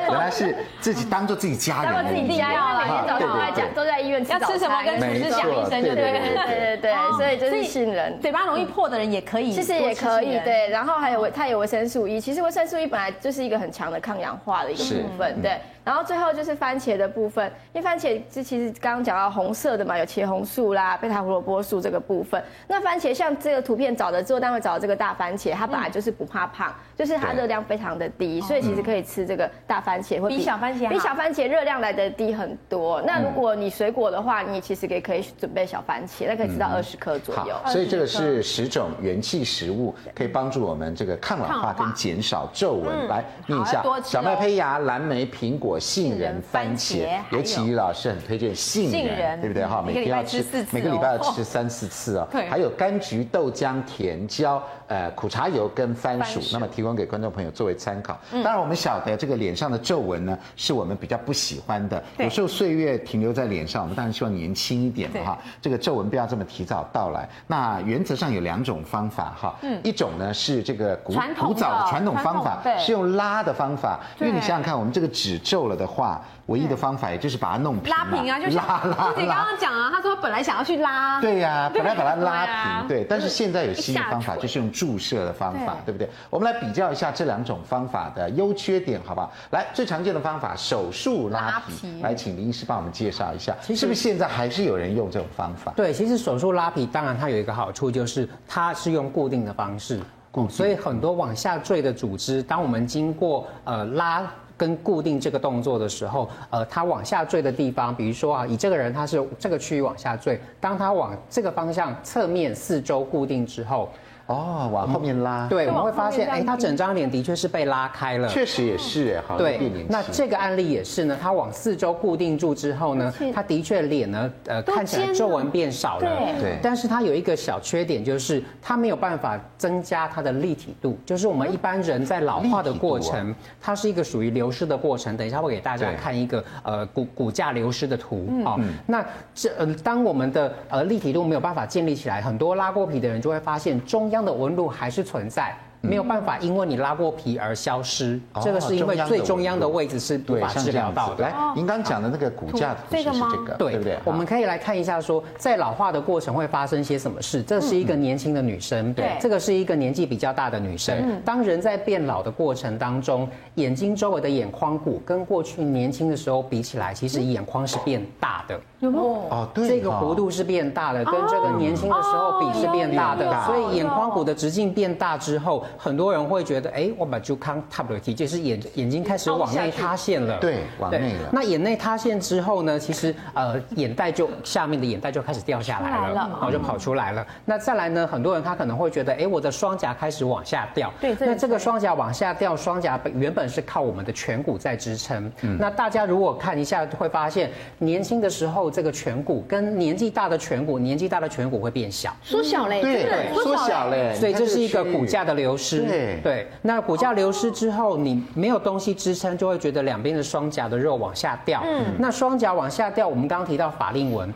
[0.09, 10.69] 原来是自己当做自己家人，当做自己家人，每天早上都在讲，都在医院吃早餐，要吃什么跟厨师讲一声对，对对对对，所以就是杏仁，嘴巴容易破的人也可以，其实也可以对。
[10.69, 15.61] 然后还有维，它有维生素 E，其实维生素 E 本来就是一个很强的抗氧化的一个部分，对。
[15.87, 22.43] 然后最后就是番茄的部分，因为番茄这其实刚刚讲到红色的嘛，有茄红素啦、贝塔胡萝卜素这个部分。
[22.67, 33.01] 那番茄像这个图片找的之后，单位找的这个大番茄，它本来就是不怕胖，就是它热量非常的低，所以其实可以吃这个大番茄，会比小番茄比小番茄热量来的低很多。
[33.03, 37.55] 那如果你水果的话，你其实也可以准备小番茄，那可以吃到二十克左右。
[37.67, 43.07] 所以这个是十种元气食物，可以帮助我们这个抗老化跟减少皱纹。
[43.07, 45.76] 来念一下：小麦胚芽、蓝莓、苹果。
[45.79, 49.83] 杏仁、番茄，尤其于老师很推荐杏仁，对不对哈？
[49.85, 52.27] 每天要吃，每个礼拜要吃三四次哦。
[52.33, 58.19] 对，还有柑橘、豆浆、甜椒、呃苦茶油跟番薯，那么提供给观众朋友作为参考。
[58.31, 62.03] 当然，我们晓得这个脸上的皱纹呢，是我们比较不喜欢的。
[62.19, 65.37] 有时候岁月停留在脸上，我们当然希望年轻一点哈。
[65.61, 67.29] 这个皱纹不要这么提早到来。
[67.47, 75.66] 那原则上有两种方法哈，一种呢是这个古古早的传统方法，是用拉的方法，因为你想想看，我们这个纸皱。
[75.69, 79.13] 了的话，唯一的方法也就是把它弄平，拉平啊，就是拉拉。
[79.15, 83.05] 姐刚刚讲啊，他说本来想要去拉，对呀，本来把它拉平，对。
[83.05, 86.09] 但是现在有新的方法，就是用注射的方法，对不对？
[86.31, 89.33] 我们来比较一下这两种方法的优缺点，好不好？
[89.51, 92.01] 来，最常见的方法，手术拉皮。
[92.03, 95.73] 来，请林医师帮我们介绍一下，是不是现在还是有人用这种方法？
[95.77, 100.01] 对，其实手术拉皮，当然它有一个好处，就是它是用固定的方式，
[100.49, 104.23] 所以很多往下坠的组织，当我们经过呃拉。
[104.57, 113.89] 跟固定这个动作的时候，呃，它往下坠的地方，比如说啊，以这个人他是这个区域往下坠，当他往这个方向侧面四周固定之后。
[114.27, 126.01] 哦，往后面拉，对，我们会发现，哎，他整张脸的确是被拉开了，确实也是，哎，好，对，那这个案例也是呢，他往四周固定住之后呢，他的确脸呢，呃，看起来皱纹变少了，
[126.41, 144.16] 对，但是他有一个小缺点，就是他没有办法增加他的立体度，就是我们一般人在老化的过程，它是一个属于流失的过程，等一下会给大家看一个呃骨骨架流失的图，好，那这呃，当我们的呃立体度没有办法建立起来，很多拉过皮的人就会发现中央。
[144.17, 145.55] 这样的纹路还是存在。
[145.87, 148.21] 没有办法，因为你拉过皮而消失。
[148.43, 151.25] 这个是因为最中央的位置是无法治疗到的。
[151.25, 153.11] 来，您刚讲的那个骨架图是这
[153.45, 153.99] 个，对不对？
[154.05, 157.43] 我们可以来看一下，说在老化的过程会发生些什么事。
[157.43, 161.21] 这是一个年轻的女生，对，这个是一个年纪比较大的女生。
[161.25, 168.59] 当人在变老的过程当中，眼睛周围的眼眶骨跟过去年轻的时候比起来，其实眼眶是变大的。
[168.81, 169.01] 有吗？
[169.01, 173.45] 哦，对，这个弧度是变大的，跟这个年轻的时候比是变大的。
[173.45, 175.65] 所以眼眶骨的直径变大之后。
[175.79, 180.39] 很多人会觉得，哎，我把就康 top 的体，就是眼眼睛开始往内塌陷了。
[180.39, 181.29] 对，往内了。
[181.33, 187.27] 那眼内塌陷之后呢，其实呃眼袋就下面的眼袋就开始掉下来了，然后就跑出来了。
[187.45, 190.93] 那再来呢，很多人他可能会觉得，哎，我的双颊开始往下掉。
[191.01, 195.31] 对，那这个双颊往下掉，双颊原本是靠我们的颧骨在支撑。
[195.43, 195.57] 嗯。
[195.59, 204.15] 那大家如果看一下，会发现年轻的时候这个颧骨跟年纪大的颧骨，年纪大的颧骨会变小，缩小嘞，对，缩小嘞。
[204.15, 205.83] 所以这是一个骨架的流失。
[205.83, 206.47] 对对。
[206.63, 211.63] 那骨架流失之后，你没有东西支撑，就会觉得两边的双颊的肉往下掉。
[211.65, 211.85] 嗯。
[211.99, 214.33] 那双颊往下掉，我们刚刚提到法令纹。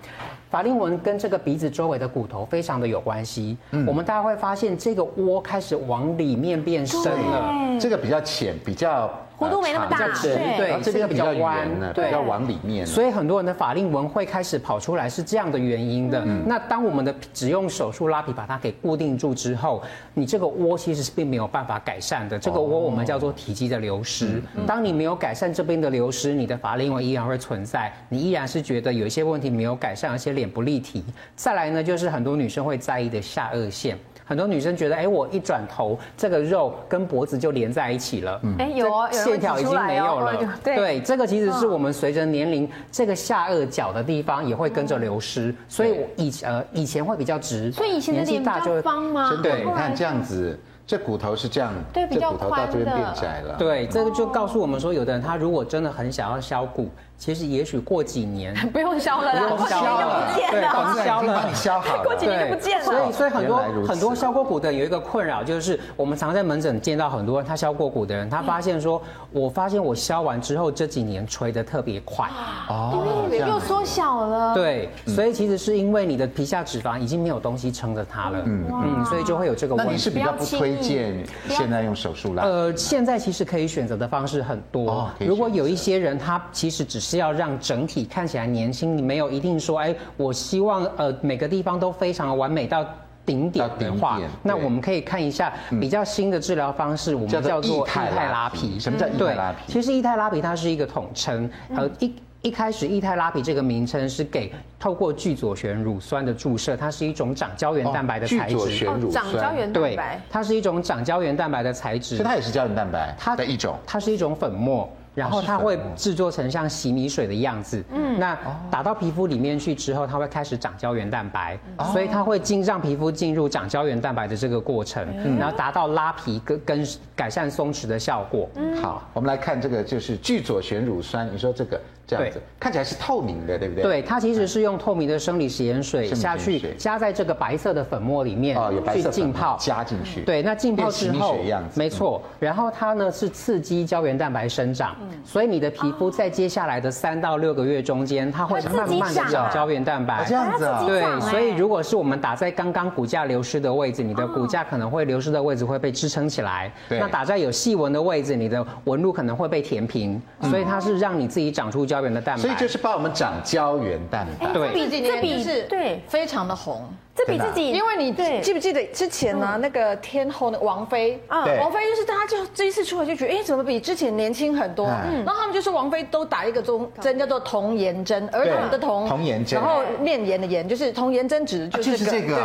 [0.51, 3.57] 法令纹跟这个鼻子周围的骨头非常的有关系。
[3.71, 9.09] 嗯，我们大家会发现这个窝开始往里面变深了，这个比较浅，比较。
[9.41, 12.87] 弧度没那么大，对，对，这边比较弯，对，要往里面。
[12.87, 16.23] 所以很多人的法令纹会开始跑出来，是这样的原因的。
[16.45, 22.39] 那当我们的只用手术拉皮把它给固定住之后，你这个窝其实是并没有办法改善的。
[22.39, 24.43] 这个窝我们叫做体积的流失。
[24.67, 31.03] 当你没有改善这边的流失，你的法令纹依然会存在，你依然是觉得有一些问题没有改善，而且脸不立体。
[31.35, 33.97] 再来呢，就是很多女生会在意的下颚线。
[34.31, 38.41] 很多女生觉得，哎，我一转头，这个肉跟脖子就连在一起了。
[38.61, 40.39] 哎，有哦，线条已经没有了。
[40.63, 45.53] 对，这个其实是我们随着年龄，这个下颚角的地方也会跟着流失。
[45.67, 49.37] 所以，以呃以前会比较直，所以以前的脸比较方吗？
[49.43, 52.73] 对，你看这样子，这骨头是这样，对，比较宽的。
[52.73, 53.57] 这骨头到这边变窄了。
[53.59, 56.89] 对，这个就告诉我们说，有的人他如果真的很想要削骨。
[57.21, 62.85] 其实也许过几年不用消了，不用削了，对，帮你削了，帮你削好，过几年就不见了。
[62.87, 69.03] 所以，所以很多很多削过骨的有一个困扰，就是我们常在门诊见到很多他削过骨的人，他发现说，
[69.33, 72.27] 我发现我削完之后这几年垂的特别快，
[72.71, 74.55] 哦，又缩小了。
[74.55, 79.91] 对，所以其实是因为你的皮下脂肪已经没有东西撑着它了，嗯嗯，所以就会有这个问题。
[79.91, 82.45] 那你是比较不推荐现在用手术来？
[82.45, 85.07] 呃，现在其实可以选择的方式很多。
[85.19, 87.10] 如果有一些人他其实只是。
[87.11, 92.87] 是要让整体看起来年轻，你没有一定说，哎，我希望呃每个地方都非常完美到
[93.27, 98.79] 顶点的话，那我们可以看一下比较新的治疗方式，我们叫做液态拉皮。
[98.79, 99.73] 什么叫液态拉皮？
[99.73, 108.55] 其实液态拉皮它是一个统称，呃一一开始液态拉皮这个名称是给透过聚左旋乳酸的注射，它是一种长胶原蛋白的材质。
[108.55, 112.17] 聚左旋乳酸，长胶原蛋白，对，它是一种长胶原蛋白的材质。
[112.17, 114.89] 所以它也是胶原蛋白，它的一种，它是一种粉末。
[115.15, 118.39] 然后它会制作成像洗米水的样子，嗯，那
[118.71, 121.59] 打到皮肤里面去之后，它会开始长胶原蛋白，
[121.93, 125.07] 所以它会进让皮肤进入长胶原蛋白的这个过程，
[125.39, 128.49] 然后达到拉皮跟跟改善松弛的效果。
[128.81, 131.81] 好，我们来看这个就是聚左旋乳酸，你说这个。
[132.11, 133.85] 这样子看起来是透明的，对不对？
[133.85, 138.59] 对，它其实是用透明的生理食盐水下去，加在这个白色的粉末里面
[138.93, 140.23] 去浸泡，加进去。
[140.23, 141.37] 对，那浸泡之后，
[141.75, 142.21] 没错。
[142.41, 150.25] 然后它呢是刺激胶原蛋白生长，所以你的皮肤在接下来的三到六个月中间，它会慢慢的长胶原蛋白。
[150.27, 150.83] 这样子啊？
[150.85, 156.73] 对，所以如果是我们打在刚刚骨架流失的位置，你的骨架可能会流失的位置会被支撑起来。
[156.89, 160.21] 那打在有细纹的位置，你的纹路可能会被填平。
[160.43, 162.00] 所以它是让你自己长出胶。
[162.01, 164.53] 胶原的蛋白，所以就是帮我们长胶原蛋白。
[164.53, 166.89] 对，这笔是对，非常的红。
[167.21, 169.59] 这比自己，因为你记不记得之前呢？
[169.61, 174.87] 那个天后的王菲，啊，王菲就是大家就这一次出来就觉得，哎，怎么比之前年轻很多？
[174.87, 182.37] 嗯然后他们就说王菲都打一个针，针叫做童颜针，儿童的童，童颜针，然后面颜的颜，就是童颜针，指的就是这个。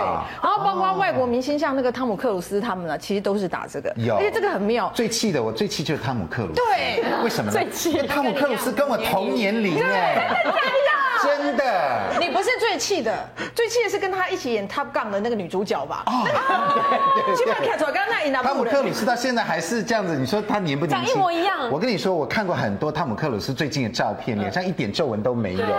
[0.41, 3.93] 然后包括外国明星，像那个汤姆克鲁斯他们呢，其实都是打这个。
[3.95, 4.91] 有，而且这个很妙。
[4.93, 6.55] 最气的，我最气就是汤姆克鲁斯。
[6.55, 7.57] 对，为什么呢？
[7.57, 10.35] 最气，汤姆克鲁斯跟我同年龄哎。
[11.25, 16.03] 真的，你不是最气的，最气的是跟他一起演《Top Gun》的那个女主角吧？
[16.05, 16.23] 哦，
[17.25, 18.43] 对对对， 看错，刚刚那伊娜。
[18.43, 21.07] 汤姆克鲁斯到现在还是这样子，你说他年不年轻？
[21.07, 21.69] 长一模一样。
[21.71, 25.59] 我跟你说，我看过很多汤姆克鲁斯最近的照片，脸上一点皱纹都没有。
[25.59, 25.73] 因为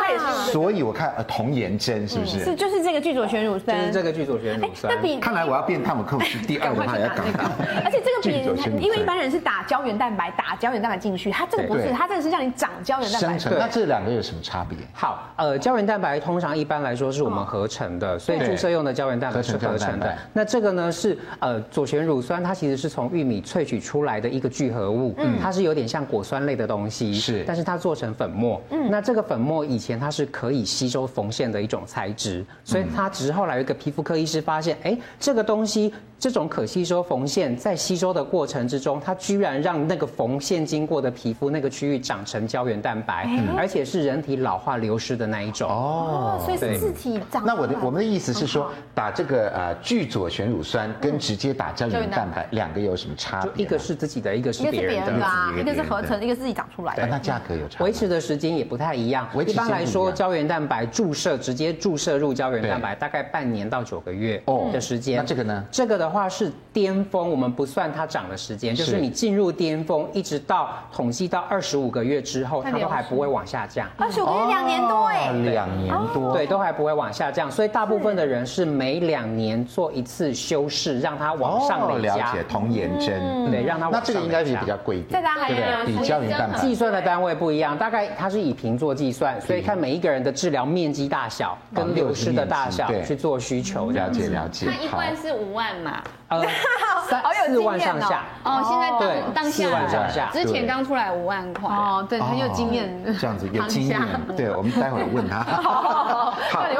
[0.00, 0.52] 他也是。
[0.52, 2.44] 所以我看呃童颜针是不是？
[2.44, 3.78] 是，就是这个剧组选乳酸。
[3.78, 4.94] 就是这个剧组选乳酸。
[4.94, 7.44] 那比看来我要变汤姆克鲁斯第二的话要赶快。
[7.84, 13.28] 而且这个比，因为一般人是打胶原蛋白，打胶原蛋白进去，他这个不是，他这个是让你长胶原蛋白。
[13.28, 13.58] 生成。
[13.58, 14.78] 那这两个有什么差别？
[14.92, 20.16] 好，呃，胶原蛋白通常一般来说是我们合成的，所以注射用的胶原蛋白是合成的。
[20.32, 47.42] 那这个呢是呃左旋乳酸，它其实是从玉米萃取出来的一个聚合物，嗯，它是有点像果酸类的东西，是，但是它做成粉末，嗯，那这个粉末以前它是可以吸收缝线的一种材质，所以它只是后来有一个皮肤科医师发现，哎，这个东西这种可吸收缝线在吸收的过程之中，它居然让那个缝线经过的皮肤那个区域长成胶原蛋白，而且是人体老化流失的那一种哦，所以是自体长。
[47.44, 53.64] 那我的我们的意思是说，打这个呃聚左旋乳酸跟直接打胶原蛋白两个有什么差别？
[53.64, 55.26] 一个是自己的，一个是别人的，
[55.60, 57.06] 一个是合成，一个是自己长出来的。
[57.06, 57.82] 那价格有差？
[57.84, 59.28] 维持的时间也不太一样。
[59.46, 64.42] 一般来说，胶原蛋白注射直接注射入胶原蛋白，大概半年到九个月
[64.72, 65.16] 的时间。
[65.18, 65.64] 那这个呢？
[65.70, 73.88] 这个的话是巅峰，我们不算它长的时间，就是你进入巅峰，一直到统计到二十五个月之后，它都还不会往下降。
[73.96, 77.50] 二十五个月，两年多哎，两年多，对，都还不会往下降。
[77.50, 82.16] 所以大部分的人是每两年做一次修饰，让它往上累加。
[82.16, 84.00] 了解童颜针，对，让它往上。
[84.00, 85.12] 那这个应该是比较贵一点。
[85.12, 85.56] 再加还有
[85.86, 93.90] 比胶原蛋白计算的单位不一样，大概它是以平做计算，所以看每一个人的治疗面积大小跟流失的大小去做需求。
[93.90, 94.66] 了解了解。
[94.66, 96.02] 那一罐是五万嘛？
[96.32, 96.48] 呃，
[97.08, 98.24] 三四万上下。
[98.44, 101.68] 哦，现在当当下四万上下，之前刚出来五万块。
[101.68, 102.90] 哦，对，很有经验。
[103.20, 104.00] 这样子有经验。
[104.36, 105.40] 对，我们待会儿问他。
[105.44, 106.34] 好，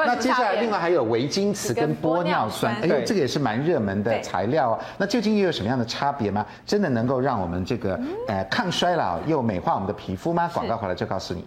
[0.07, 4.79] 那接下来另外还有维金瓷跟玻尿酸，哎呦，这个也是蛮热门的材料啊。
[4.97, 6.45] 那究竟又有什么样的差别吗？
[6.67, 7.99] 真的能够让我们这个
[8.29, 10.51] 呃抗衰老又美化我们的皮肤吗？
[10.55, 11.47] 广告回来就告诉你。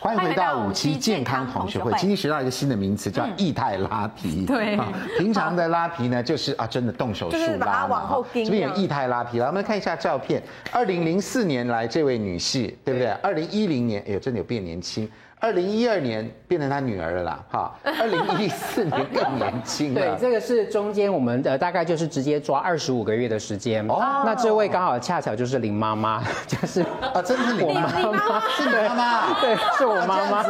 [0.00, 1.92] 欢迎回到五期健康同学会。
[1.98, 4.46] 今天学到一个新的名词，叫异态拉皮。
[4.46, 4.78] 对，
[5.18, 8.06] 平常的拉皮呢，就是啊，真的动手术拉嘛。
[8.06, 10.42] 哈，这边有异态拉皮，来，我们来看一下照片。
[10.72, 13.08] 二零零四年来这位女士，对不对？
[13.22, 15.06] 二零一零年，哎呦，真的有变年轻。
[15.42, 17.74] 二零一二年变成他女儿了啦，哈！
[17.82, 20.00] 二零一四年更年轻了。
[20.14, 23.82] 对，这个是中间我们的大概就是直接抓二十五个月的时间。
[23.88, 30.42] 哦，那这位刚好恰巧就是林妈妈， 就是啊，真的是我妈妈，是你妈妈， 对，是我妈妈。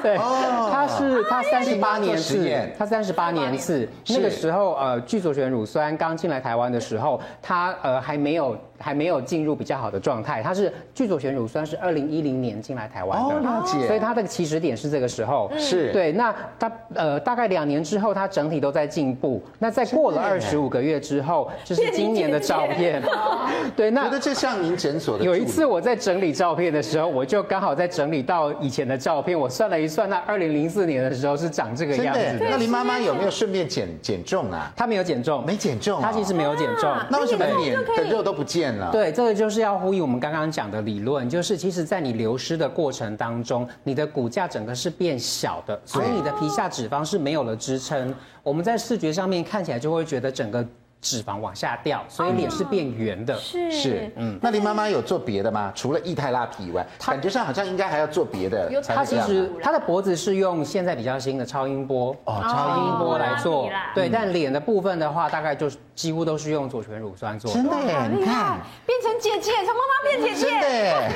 [0.00, 8.56] 对，她是她三十八年次，她三十八年次，那个时候呃，聚左旋乳酸刚进来台湾的时候，她呃还没有。
[8.80, 16.12] 还没有进入比较好的状态，它是聚左旋乳酸是二零一零年进来台湾的，了解，所以它的起始点是这个时候，是对。
[16.12, 19.42] 那它呃大概两年之后，它整体都在进步。
[19.58, 23.02] 那在过了二十五个月之后，就是今年的照片，
[23.76, 23.90] 对。
[23.90, 25.24] 那觉得这像您诊所的。
[25.24, 32.20] 有一次我在整理照片的时候，我就刚好在整理到以前的照片，我算了一算，那二零零四年的时候是长这个样子。
[32.40, 34.72] 那林妈妈有没有顺便减减重啊？
[34.74, 36.90] 她没有减重，没减重，她其实没有减重。
[37.10, 38.90] 那为什么脸的肉都不见了？
[38.90, 39.50] 对，这个就。
[39.50, 48.14] 就是要呼应我们刚刚讲的理论，就是其实，在你流失的过程当中，你的骨架整个是变小的，所以你的皮下脂肪是没有了支撑。
[48.44, 50.64] 我们在视觉上面看起来就会觉得整个。
[51.02, 53.34] 脂肪往下掉，所以脸是变圆的。
[53.38, 54.38] 是是，嗯。
[54.42, 55.72] 那林妈妈有做别的吗？
[55.74, 58.70] 除了液态拉皮以外，感觉上好像应该还要做别的。
[58.82, 63.70] 她其实她的脖子是用现在比较新的超音波哦，超音波来做。
[63.94, 67.54] 对，但脸的部分的话，大概就是几乎都是用左旋乳酸做的。
[67.54, 70.50] 真的耶，你看，变成姐姐，从妈妈变姐姐。
[70.50, 71.10] 真的耶，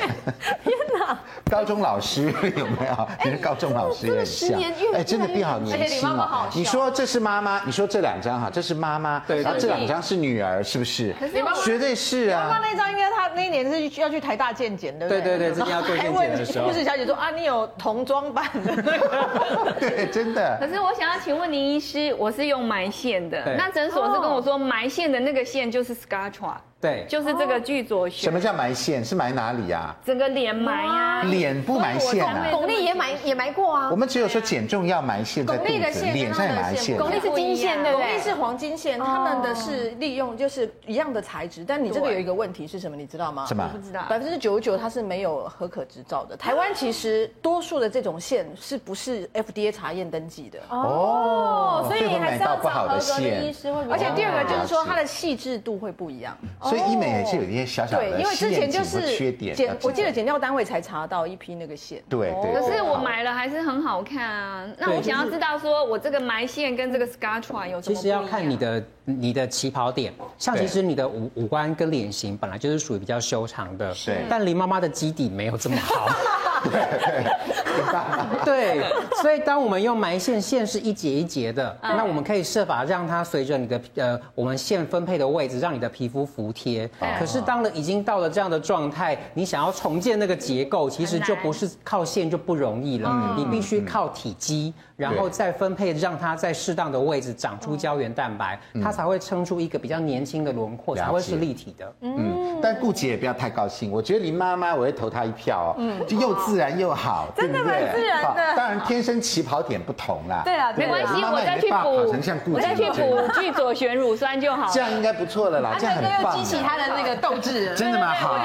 [0.63, 1.19] 天哪！
[1.49, 2.25] 高中老师
[2.55, 3.07] 有没有？
[3.23, 4.59] 你是高中老师也像。
[4.93, 6.47] 哎，真的变好年轻哦。
[6.53, 7.61] 你说这是妈妈？
[7.65, 9.19] 你说这两张哈，这是妈妈。
[9.27, 9.67] 对，然后这。
[9.67, 11.13] 两张是女儿，是不是？
[11.19, 11.33] 可是
[11.63, 12.45] 绝对是啊。
[12.47, 15.09] 妈妈那张应该她那一年是要去台大健检的。
[15.09, 16.67] 对对对，之前要做健检的时候。
[16.67, 19.73] 护士小姐说啊，你有童装版的 那个。
[19.79, 20.57] 对，真的。
[20.59, 26.57] 可是我想要请问林医师，我是用埋线的，那诊所是跟我说埋埋线的那个线就是 scartra。
[26.85, 28.23] 对，就是这个剧左旋。
[28.23, 29.03] 什么叫埋线？
[29.03, 29.95] 是埋哪里呀？
[30.05, 31.23] 整个脸埋呀。
[31.23, 32.47] 脸不埋线啊？
[32.51, 33.89] 巩俐也埋也埋过啊。
[33.89, 35.69] 我们只有说减重要埋线在肚子，
[36.13, 36.97] 脸上也埋线。
[36.97, 38.07] 巩俐是金线，对不对？
[38.07, 42.95] 巩俐是黄金线，他们的是利用就是一样的材质，但你这个有一个问题是什么？
[42.95, 43.45] 你知道吗？
[43.47, 43.67] 什么？
[43.71, 44.03] 不知道。
[44.07, 46.37] 百分之九十九它是没有核可执照的。
[46.37, 50.59] 台湾其实多数的这种线是不是 FDA 查验登记的？
[50.69, 53.69] 哦，所以你还是要找合格的医师。
[53.89, 57.65] 而且第二个就是说它的细致度会不一样，所以医美也是有一些。
[57.65, 62.01] 小小的对，因为之前就是缺点，我记得检调单位才查到一批那个线。
[62.07, 62.53] 对对。
[62.53, 64.65] 可是我买了还是很好看啊。
[64.77, 67.95] 那我想要知道说，我这个埋线跟这个 Sculptra 有什么？
[67.95, 70.13] 其实要看你的你的起跑点。
[70.37, 73.93] 像其实你的五五官跟脸型本来就是属于比较修长的。
[74.05, 74.23] 对。
[74.29, 76.07] 但林妈妈的基底没有这么好。
[78.43, 78.83] 对，
[79.21, 86.89] 所以当我们用埋线，线是一节一节的，那我们可以设法让它随着你的呃，我们线分配的位置，让你的皮肤服帖。
[87.19, 94.73] 可是当了已经到了这样的状态，你想要重建那个结构，其实就不是靠线就不容易了，你必须靠体积。
[94.95, 101.93] 然后再分配，让它在适当的位置长出胶原蛋白，它才会撑出一个比较年轻的轮廓，才会是立体的。
[102.01, 108.55] 嗯，但顾姐也不要太高兴，我觉得林妈妈我会投她一票哦，嗯就又自然又好，真的蛮自然的。
[108.55, 110.41] 当然天生起跑点不同啦。
[110.45, 114.71] 对啊，没关系，我再去补，我再去补聚左旋乳酸就好。
[114.71, 116.37] 这样应该不错了啦，这样很棒。
[116.37, 118.13] 又激起她的那个斗志，真的吗？
[118.13, 118.35] 好，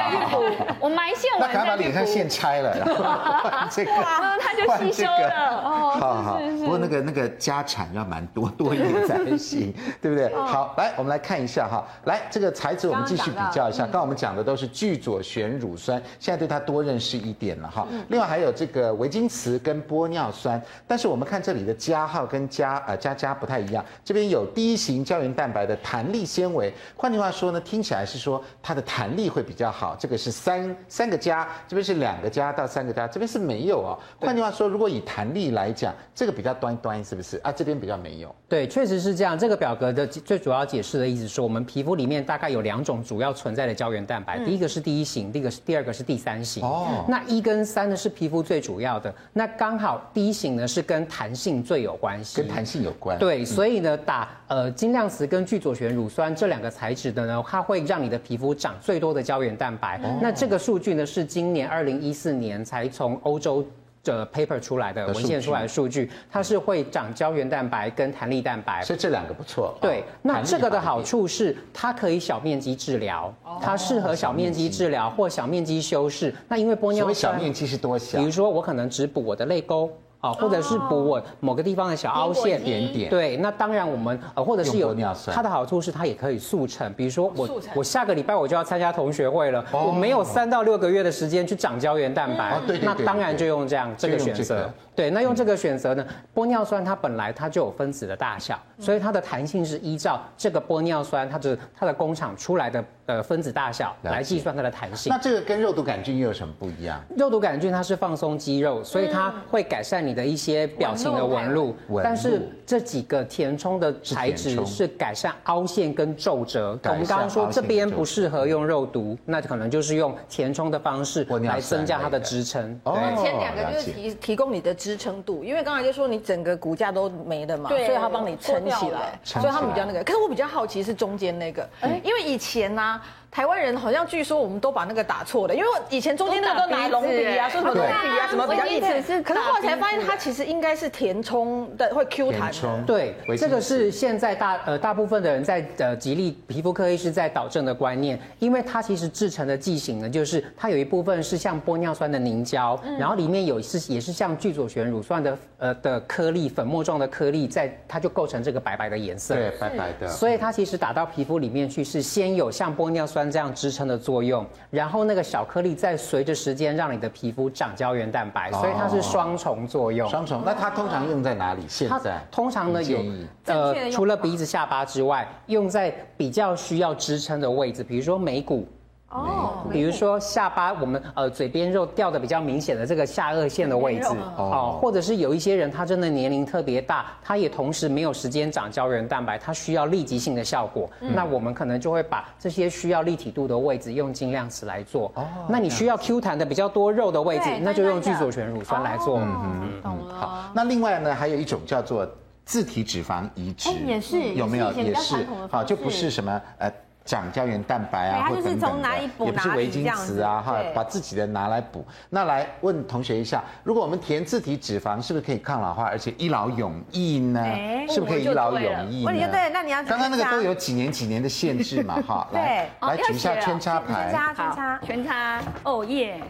[0.80, 3.04] 我埋线，我赶快把脸上线拆了，然后
[3.70, 3.92] 这个，
[4.40, 5.62] 它就吸收了。
[5.62, 6.39] 哦，好好。
[6.58, 7.30] 不过那个那个。
[7.38, 9.72] 家产要蛮多 多一点才行，
[10.02, 10.28] 对不对？
[10.34, 13.84] 好，来我们来看一下哈，来这个材质我们继续比较一下。
[13.84, 17.86] 刚刚我们讲的都是聚左旋乳酸，现在对它多认识一点了哈。
[18.08, 29.96] 另外还有这个维金雌跟玻尿酸，但是我们看这里的加号跟加呃加加不太一样，这边有第一型胶原蛋白的弹力纤维，换句话说呢，听起来是说它的弹力会比较好。
[29.98, 33.98] 这个是三三个加，这边是两个加到三个加，这边是没有哦。
[34.18, 37.00] 换句话说，如果以弹力来讲，这个比较端端。
[37.02, 37.50] 是不是啊？
[37.50, 38.34] 这边比较没有。
[38.48, 39.38] 对，确实是这样。
[39.38, 46.62] 这个表格的最主要解释的意思是，我们皮肤里面大概有两种主要存在的胶原蛋白，嗯、第一个是第一型，第一个是第二个是第三型。
[46.62, 47.04] 哦。
[47.08, 52.42] 那一跟三呢是皮肤最主要的，那刚好第一型呢是跟弹性最有关系。
[52.42, 53.18] 跟弹性有关。
[53.18, 59.96] 对，所以呢，打呃精量瓷跟聚左旋乳酸这两个材质的呢，它会让你的皮肤长最多的胶原蛋白。
[60.04, 63.64] 哦、那这个数据呢是今年二零一四年才从欧洲。
[64.02, 69.76] 这 paper 出来的文献出来的数据，它是会长胶原蛋白跟弹力蛋白，所以这两个不错。
[69.80, 76.34] 对，那这个的好处是它可以小面积治疗，它适合小面积治疗或小面积修饰。
[76.48, 78.18] 那因为玻尿酸，小面积是多小？
[78.18, 79.90] 比如说我可能只补我的泪沟。
[80.20, 82.62] 啊，或者是补我某个地方的小凹陷。
[82.62, 84.94] 点点，对，那当然我们呃，或者是有
[85.32, 94.70] 它的好处是它也可以速成，比如说我我下个礼拜我就要参加同学会了，我没有三到六个月的时间去长胶原蛋白，那当然就用这样这个选择。
[95.00, 105.10] 对，那用这个选择呢，玻尿酸它本来它就有分子的大小，所以它的弹性是依照这个玻尿酸它的它的工厂出来的呃分子大小来计算它的弹性。
[105.10, 107.02] 那这个跟肉毒杆菌又有什么不一样？
[107.16, 111.74] 肉毒杆菌它是放松肌肉，所以它会改善你的一些表情的纹路。
[112.04, 116.78] 但是这几个填充的材质是改善凹陷跟皱褶。
[116.84, 122.78] 我们刚刚说这边不适合用肉毒，那可能就是用填充的方式来增加它的支撑。
[122.84, 124.89] 哦，前两个就是提提供你的支。
[124.90, 130.02] 支撑度，因为刚才就说你整个骨架都没了嘛，对所以他帮你撑起来，所以他们比较那个。
[130.02, 133.02] 可是我比较好奇是中间那个，嗯、因为以前呢、啊。
[133.30, 139.22] 台湾人好像据说我们都把那个打错了，因为以前中间那个都拿龙鼻啊，说什么龙鼻啊，什么比较意思。
[139.22, 142.52] 可是后来才发现，它其实应该是填充的，会 Q 弹。
[142.84, 159.36] 对，这个是现在大呃大部分的人在呃吉利皮肤科医师在导正的观念，因为它其实制成的剂型呢，就是它有一部分是像玻尿酸的凝胶，然后里面有是也是像聚左旋乳酸的呃的颗粒，粉末状的颗粒，在它就构成这个白白的颜色。
[159.36, 160.08] 对，白白的。
[160.08, 163.19] 所以它其实打到皮肤里面去，是先有像玻尿酸。
[163.28, 170.08] 这样支撑的作用，然后那个小颗粒再随着时间让你的皮肤长胶原蛋白，所以它是双重作用。
[170.08, 171.62] 双重，那它通常用在哪里？
[171.66, 172.98] 现在通常呢有
[173.46, 178.68] 呃，除了鼻子、下巴之外，用在比较需要支撑的位置，比如说眉骨。
[179.10, 184.06] 哦，比如说下巴，我们呃嘴边肉掉的比较明显的这个下颚线的位置，
[184.36, 195.10] 哦，或者是有一些人他真的年龄特别大，他也同时没有时间长胶原蛋白，他需要立即性的效果，那我们可能就会把这些需要立体度的位置用精量词来做。
[195.16, 199.18] 哦，那你需要 Q 弹的比较多肉的位置，那就用聚左旋乳酸来做。
[199.18, 200.14] 嗯，懂了。
[200.14, 202.08] 好，那另外呢，还有一种叫做
[202.44, 204.70] 自体脂肪移植，也是有没有？
[204.72, 206.72] 也是，好，就不是什么呃。
[207.10, 208.88] 长胶原蛋白啊，或者等等的，
[209.26, 211.84] 也不是维金瓷啊，哈，把自己的拿来补。
[212.08, 217.44] 那来问同学一下，如果我们填自体脂肪，是不是可以抗老化，而且一劳永逸呢？
[217.88, 219.28] 是不是可以一劳永逸呢？
[219.28, 226.22] 对，那你要刚刚那个都有几年几年的限制嘛，哈，来来举一下圈插牌，圈插圈叉圈插，哦耶！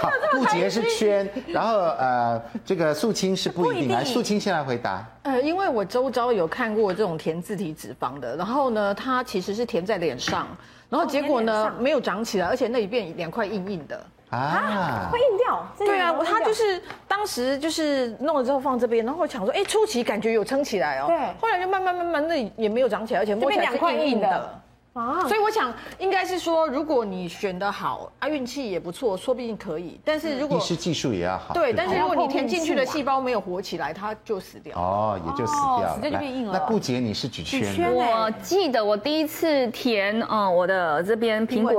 [0.00, 3.92] 好，顾杰是圈，然后呃，这个素清是不一定。
[3.92, 5.06] 来，素清先来回答。
[5.22, 10.46] 呃，因为我周遭有看过这种填自体脂肪的，然后呢，它其实是填在脸上，
[10.88, 15.66] 然后结果呢没有长起来，而且那里变两块硬硬的啊，会硬掉。
[15.78, 24.60] 对啊，它就是当时就是弄了之后放这边，然后我想说，哎，初期感觉有撑起来哦，对，后来就慢慢慢慢那也没有长起来，而且摸起来是硬硬的。
[24.94, 30.00] 啊，所以我想应该是说，如果你选的好啊，运气也不错，说不定可以。
[30.04, 34.78] 但是如果医师技术也要好，对，但是如果你填进去的细胞没有活起来，它就死掉。
[34.78, 36.52] 哦，也就死掉了，直接就变硬了。
[36.52, 37.92] 那顾姐你是举圈？
[37.92, 41.74] 我记得我第一次填，嗯，我的这边苹果。